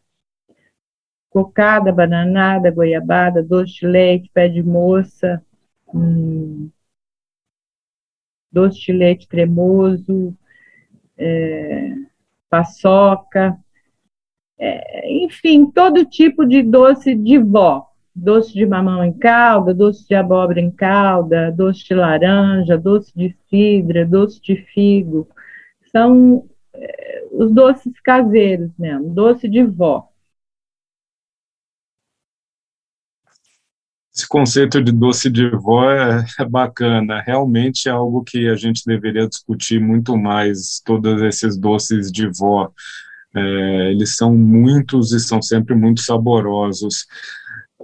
Cocada, 1.30 1.90
bananada, 1.90 2.70
goiabada, 2.70 3.42
doce 3.42 3.76
de 3.80 3.88
leite, 3.88 4.30
pé 4.34 4.50
de 4.50 4.62
moça, 4.62 5.42
hum, 5.88 6.70
doce 8.52 8.82
de 8.82 8.92
leite 8.92 9.26
cremoso, 9.26 10.36
é, 11.18 11.96
paçoca, 12.50 13.58
é, 14.60 15.14
enfim, 15.14 15.66
todo 15.72 16.04
tipo 16.04 16.46
de 16.46 16.62
doce 16.62 17.16
de 17.16 17.38
vó 17.38 17.93
doce 18.16 18.54
de 18.54 18.66
mamão 18.66 19.04
em 19.04 19.14
calda, 19.14 19.74
doce 19.74 20.08
de 20.08 20.16
abóbora 20.16 20.60
em 20.60 20.72
calda, 20.72 21.52
doce 21.52 21.84
de 21.86 21.96
laranja, 21.96 22.78
doce 22.78 23.12
de 23.16 23.36
cidra, 23.50 24.06
doce 24.06 24.42
de 24.42 24.56
figo. 24.74 25.28
São 25.92 26.48
é, 26.74 27.26
os 27.32 27.52
doces 27.52 28.00
caseiros 28.02 28.72
mesmo, 28.78 29.10
doce 29.14 29.48
de 29.50 29.64
vó. 29.64 30.10
Esse 34.16 34.28
conceito 34.28 34.80
de 34.80 34.92
doce 34.92 35.28
de 35.28 35.50
vó 35.50 35.90
é, 35.90 36.24
é 36.40 36.46
bacana, 36.46 37.20
realmente 37.22 37.90
é 37.90 37.92
algo 37.92 38.24
que 38.24 38.48
a 38.48 38.56
gente 38.56 38.84
deveria 38.86 39.28
discutir 39.28 39.82
muito 39.82 40.16
mais, 40.16 40.80
todos 40.86 41.20
esses 41.24 41.58
doces 41.58 42.12
de 42.12 42.30
vó. 42.30 42.72
É, 43.36 43.92
eles 43.92 44.16
são 44.16 44.38
muitos 44.38 45.12
e 45.12 45.20
são 45.20 45.42
sempre 45.42 45.74
muito 45.74 46.02
saborosos. 46.02 47.08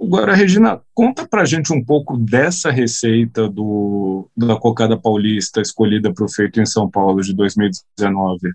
Agora, 0.02 0.34
Regina, 0.34 0.80
conta 0.94 1.28
para 1.28 1.44
gente 1.44 1.72
um 1.74 1.84
pouco 1.84 2.16
dessa 2.16 2.70
receita 2.70 3.48
do, 3.48 4.28
da 4.34 4.56
cocada 4.56 4.98
paulista 4.98 5.60
escolhida 5.60 6.12
para 6.12 6.24
o 6.24 6.28
feito 6.28 6.58
em 6.58 6.64
São 6.64 6.90
Paulo 6.90 7.20
de 7.20 7.34
2019. 7.34 8.50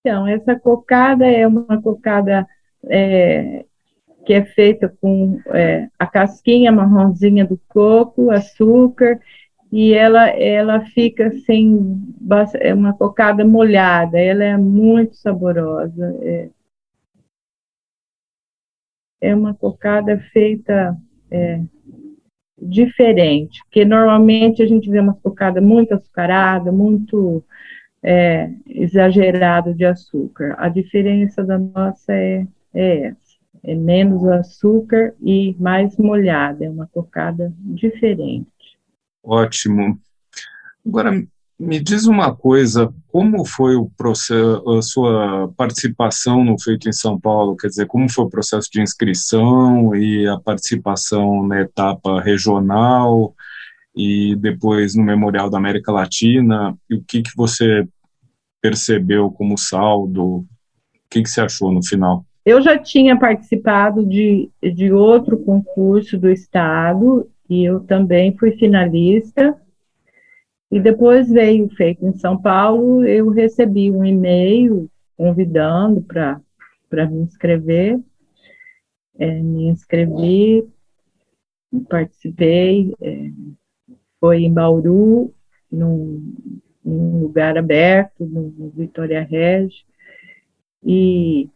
Então, 0.00 0.26
essa 0.26 0.54
cocada 0.54 1.26
é 1.26 1.46
uma 1.46 1.82
cocada 1.82 2.46
é, 2.88 3.64
que 4.24 4.32
é 4.32 4.44
feita 4.44 4.88
com 5.00 5.40
é, 5.48 5.88
a 5.98 6.06
casquinha 6.06 6.70
marronzinha 6.70 7.44
do 7.44 7.58
coco, 7.68 8.30
açúcar, 8.30 9.20
e 9.72 9.94
ela, 9.94 10.28
ela 10.28 10.80
fica 10.86 11.32
sem 11.46 12.00
é 12.60 12.72
uma 12.72 12.92
cocada 12.92 13.44
molhada, 13.44 14.20
ela 14.20 14.44
é 14.44 14.56
muito 14.56 15.16
saborosa. 15.16 16.16
É, 16.20 16.48
é 19.22 19.34
uma 19.34 19.54
cocada 19.54 20.18
feita 20.32 20.96
é, 21.30 21.60
diferente, 22.60 23.62
porque 23.64 23.84
normalmente 23.84 24.62
a 24.62 24.66
gente 24.66 24.90
vê 24.90 24.98
uma 24.98 25.14
cocada 25.14 25.60
muito 25.60 25.94
açucarada, 25.94 26.72
muito 26.72 27.44
é, 28.02 28.50
exagerado 28.66 29.72
de 29.72 29.84
açúcar. 29.84 30.56
A 30.58 30.68
diferença 30.68 31.44
da 31.44 31.56
nossa 31.56 32.12
é, 32.12 32.46
é 32.74 33.06
essa. 33.06 33.32
É 33.64 33.76
menos 33.76 34.26
açúcar 34.26 35.14
e 35.22 35.54
mais 35.60 35.96
molhada, 35.96 36.64
é 36.64 36.68
uma 36.68 36.88
cocada 36.88 37.52
diferente. 37.58 38.48
Ótimo. 39.22 40.00
Agora, 40.84 41.24
me 41.62 41.78
diz 41.78 42.06
uma 42.06 42.34
coisa, 42.34 42.92
como 43.06 43.44
foi 43.44 43.76
o 43.76 43.88
processo, 43.96 44.68
a 44.68 44.82
sua 44.82 45.52
participação 45.56 46.44
no 46.44 46.60
Feito 46.60 46.88
em 46.88 46.92
São 46.92 47.18
Paulo? 47.18 47.56
Quer 47.56 47.68
dizer, 47.68 47.86
como 47.86 48.10
foi 48.10 48.24
o 48.24 48.28
processo 48.28 48.68
de 48.70 48.82
inscrição 48.82 49.94
e 49.94 50.26
a 50.26 50.38
participação 50.38 51.46
na 51.46 51.60
etapa 51.60 52.20
regional 52.20 53.32
e 53.94 54.34
depois 54.36 54.96
no 54.96 55.04
Memorial 55.04 55.48
da 55.48 55.56
América 55.56 55.92
Latina? 55.92 56.76
E 56.90 56.96
o 56.96 57.04
que, 57.06 57.22
que 57.22 57.30
você 57.36 57.86
percebeu 58.60 59.30
como 59.30 59.56
saldo? 59.56 60.24
O 60.24 60.46
que, 61.08 61.22
que 61.22 61.30
você 61.30 61.42
achou 61.42 61.70
no 61.70 61.86
final? 61.86 62.26
Eu 62.44 62.60
já 62.60 62.76
tinha 62.76 63.16
participado 63.16 64.04
de, 64.04 64.50
de 64.60 64.90
outro 64.90 65.38
concurso 65.38 66.18
do 66.18 66.28
Estado 66.28 67.30
e 67.48 67.64
eu 67.64 67.78
também 67.78 68.36
fui 68.36 68.50
finalista 68.52 69.56
e 70.72 70.80
depois 70.80 71.28
veio 71.28 71.68
feito 71.68 72.06
em 72.06 72.14
São 72.14 72.40
Paulo, 72.40 73.04
eu 73.04 73.28
recebi 73.28 73.90
um 73.90 74.02
e-mail 74.02 74.90
convidando 75.18 76.00
para 76.00 76.40
me 77.10 77.20
inscrever. 77.20 78.00
É, 79.18 79.42
me 79.42 79.66
inscrevi, 79.66 80.66
participei, 81.90 82.94
é, 83.02 83.30
foi 84.18 84.44
em 84.44 84.52
Bauru, 84.52 85.34
num, 85.70 86.34
num 86.82 87.20
lugar 87.20 87.58
aberto, 87.58 88.24
no, 88.24 88.70
Vitória 88.70 89.22
Regia, 89.22 89.84
e, 90.82 91.50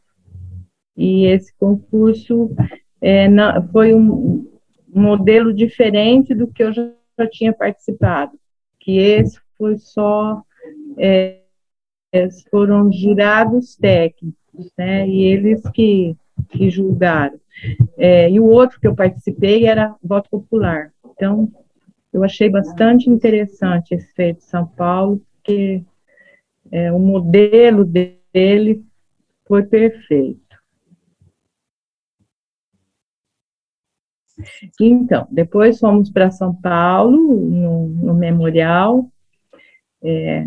e 0.95 1.25
esse 1.25 1.55
concurso 1.57 2.55
é, 3.01 3.27
não, 3.31 3.67
foi 3.69 3.95
um 3.95 4.47
modelo 4.87 5.55
diferente 5.55 6.35
do 6.35 6.47
que 6.47 6.63
eu 6.63 6.71
já, 6.71 6.93
já 7.19 7.27
tinha 7.31 7.55
participado 7.55 8.39
que 8.87 8.99
esse 8.99 9.41
foi 9.59 9.77
só 9.79 10.41
é, 10.97 11.41
foram 12.49 12.91
jurados 12.93 13.75
técnicos, 13.75 14.71
né? 14.79 15.09
E 15.09 15.25
eles 15.25 15.61
que, 15.71 16.17
que 16.51 16.71
julgaram. 16.71 17.41
É, 17.99 18.31
e 18.31 18.39
o 18.39 18.45
outro 18.45 18.79
que 18.81 18.87
eu 18.87 18.95
participei 18.95 19.67
era 19.67 19.97
voto 20.01 20.31
popular. 20.31 20.93
Então, 21.05 21.51
eu 22.13 22.23
achei 22.23 22.49
bastante 22.49 23.11
interessante 23.11 23.93
esse 23.93 24.07
feito 24.15 24.39
de 24.39 24.45
São 24.45 24.65
Paulo, 24.65 25.21
porque 25.35 25.83
é, 26.71 26.93
o 26.93 27.01
modelo 27.01 27.85
dele 27.85 28.85
foi 29.49 29.65
perfeito. 29.65 30.46
Então, 34.81 35.27
depois 35.31 35.79
fomos 35.79 36.11
para 36.11 36.31
São 36.31 36.55
Paulo, 36.55 37.17
no, 37.17 37.89
no 37.89 38.15
memorial, 38.15 39.11
é, 40.03 40.45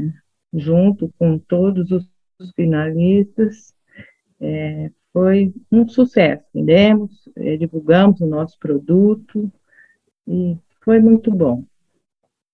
junto 0.53 1.11
com 1.17 1.37
todos 1.39 1.91
os 1.91 2.07
finalistas. 2.55 3.73
É, 4.39 4.91
foi 5.11 5.53
um 5.71 5.87
sucesso. 5.87 6.43
Vendemos, 6.53 7.11
é, 7.35 7.57
divulgamos 7.57 8.21
o 8.21 8.27
nosso 8.27 8.57
produto 8.59 9.51
e 10.27 10.57
foi 10.83 10.99
muito 10.99 11.31
bom. 11.31 11.63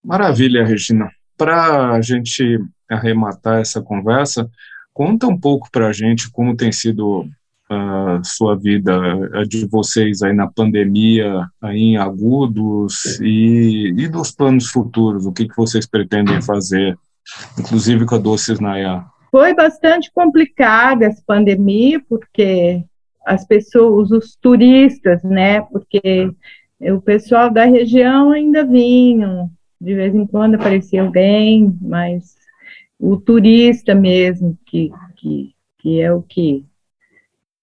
Maravilha, 0.04 0.65
Regina. 0.65 1.10
Para 1.38 1.91
a 1.91 2.02
gente 2.02 2.60
arrematar 2.89 3.60
essa 3.60 3.82
conversa, 3.82 4.50
conta 4.93 5.28
um 5.28 5.38
pouco 5.38 5.69
para 5.69 5.88
a 5.88 5.91
gente 5.91 6.32
como 6.32 6.56
tem 6.56 6.71
sido 6.71 7.28
a 7.69 8.21
sua 8.23 8.56
vida, 8.56 8.93
a 9.34 9.43
de 9.43 9.65
vocês 9.67 10.21
aí 10.21 10.34
na 10.34 10.47
pandemia, 10.47 11.47
aí 11.62 11.80
em 11.80 11.97
agudos, 11.97 13.19
e, 13.19 13.93
e 13.97 14.08
dos 14.08 14.32
planos 14.32 14.67
futuros, 14.67 15.25
o 15.25 15.32
que, 15.32 15.47
que 15.47 15.58
vocês 15.58 15.88
pretendem 15.88 16.41
fazer, 16.41 16.97
inclusive 17.60 18.06
com 18.06 18.15
a 18.15 18.19
Doces 18.19 18.60
Nayá? 18.60 19.06
Foi 19.32 19.54
bastante 19.54 20.12
complicada 20.13 21.06
essa 21.06 21.21
pandemia, 21.25 21.99
porque 22.08 22.84
as 23.25 23.45
pessoas, 23.45 24.12
os 24.12 24.36
turistas, 24.36 25.23
né, 25.23 25.62
porque 25.62 26.32
o 26.80 27.01
pessoal 27.01 27.49
da 27.49 27.65
região 27.65 28.32
ainda 28.32 28.63
vinham, 28.63 29.49
de 29.82 29.95
vez 29.95 30.13
em 30.13 30.25
quando 30.25 30.56
aparecia 30.56 31.01
alguém, 31.01 31.75
mas 31.82 32.36
o 32.99 33.17
turista 33.17 33.95
mesmo, 33.95 34.58
que, 34.65 34.91
que, 35.15 35.54
que 35.80 35.99
é 35.99 36.13
o 36.13 36.21
que 36.21 36.63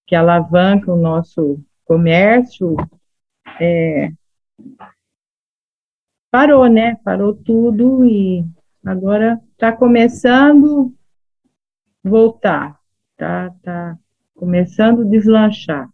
que 0.05 0.15
alavanca 0.15 0.91
o 0.91 0.97
nosso 0.97 1.59
comércio, 1.85 2.75
é, 3.59 4.11
parou, 6.31 6.67
né? 6.67 6.95
Parou 7.03 7.33
tudo 7.33 8.05
e 8.05 8.45
agora 8.85 9.39
está 9.51 9.71
começando 9.71 10.93
a 12.03 12.09
voltar, 12.09 12.79
tá, 13.17 13.53
tá 13.61 13.97
começando 14.35 15.01
a 15.01 15.05
deslanchar. 15.05 15.89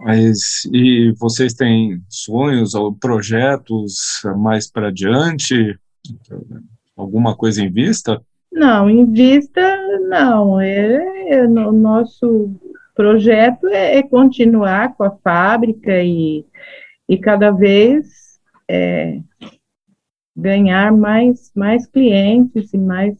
Mas 0.00 0.64
e 0.72 1.12
vocês 1.18 1.54
têm 1.54 2.02
sonhos 2.08 2.74
ou 2.74 2.94
projetos 2.94 4.22
mais 4.36 4.70
para 4.70 4.92
diante? 4.92 5.78
Alguma 6.96 7.36
coisa 7.36 7.62
em 7.62 7.70
vista? 7.70 8.22
Não, 8.52 8.88
em 8.88 9.10
vista 9.10 9.76
não. 10.08 10.60
É, 10.60 11.32
é 11.32 11.46
no 11.46 11.72
nosso 11.72 12.50
projeto 12.96 13.68
é, 13.68 13.98
é 13.98 14.02
continuar 14.02 14.96
com 14.96 15.04
a 15.04 15.10
fábrica 15.10 16.02
e, 16.02 16.44
e 17.08 17.18
cada 17.18 17.50
vez 17.50 18.40
é, 18.68 19.20
ganhar 20.34 20.90
mais, 20.92 21.52
mais 21.54 21.86
clientes 21.86 22.72
e 22.72 22.78
mais 22.78 23.14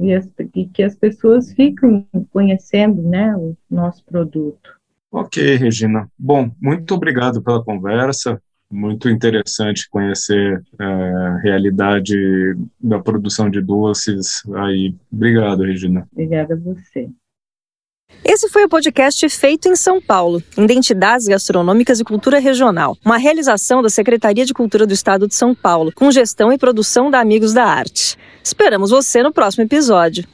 e, 0.00 0.14
as, 0.14 0.26
e, 0.54 0.66
que 0.66 0.82
as 0.82 0.94
pessoas 0.94 1.52
fiquem 1.52 2.06
conhecendo 2.30 3.02
né, 3.02 3.36
o 3.36 3.56
nosso 3.68 4.04
produto. 4.04 4.78
Ok, 5.10 5.56
Regina. 5.56 6.08
Bom, 6.18 6.50
muito 6.60 6.94
obrigado 6.94 7.42
pela 7.42 7.62
conversa. 7.62 8.40
Muito 8.70 9.08
interessante 9.08 9.88
conhecer 9.88 10.62
é, 10.78 10.84
a 10.84 11.38
realidade 11.38 12.14
da 12.78 12.98
produção 12.98 13.50
de 13.50 13.60
doces. 13.60 14.42
Aí, 14.54 14.94
obrigado, 15.10 15.64
Regina. 15.64 16.06
Obrigada 16.12 16.54
a 16.54 16.56
você. 16.58 17.10
Esse 18.30 18.50
foi 18.50 18.64
o 18.64 18.68
podcast 18.68 19.28
Feito 19.30 19.68
em 19.68 19.74
São 19.74 20.00
Paulo, 20.00 20.42
Identidades 20.56 21.26
Gastronômicas 21.26 21.98
e 21.98 22.04
Cultura 22.04 22.38
Regional, 22.38 22.96
uma 23.04 23.16
realização 23.16 23.82
da 23.82 23.88
Secretaria 23.88 24.44
de 24.44 24.54
Cultura 24.54 24.86
do 24.86 24.92
Estado 24.92 25.26
de 25.26 25.34
São 25.34 25.54
Paulo, 25.54 25.90
com 25.94 26.10
gestão 26.10 26.52
e 26.52 26.58
produção 26.58 27.10
da 27.10 27.20
Amigos 27.20 27.52
da 27.52 27.64
Arte. 27.64 28.18
Esperamos 28.44 28.90
você 28.90 29.22
no 29.22 29.32
próximo 29.32 29.64
episódio. 29.64 30.24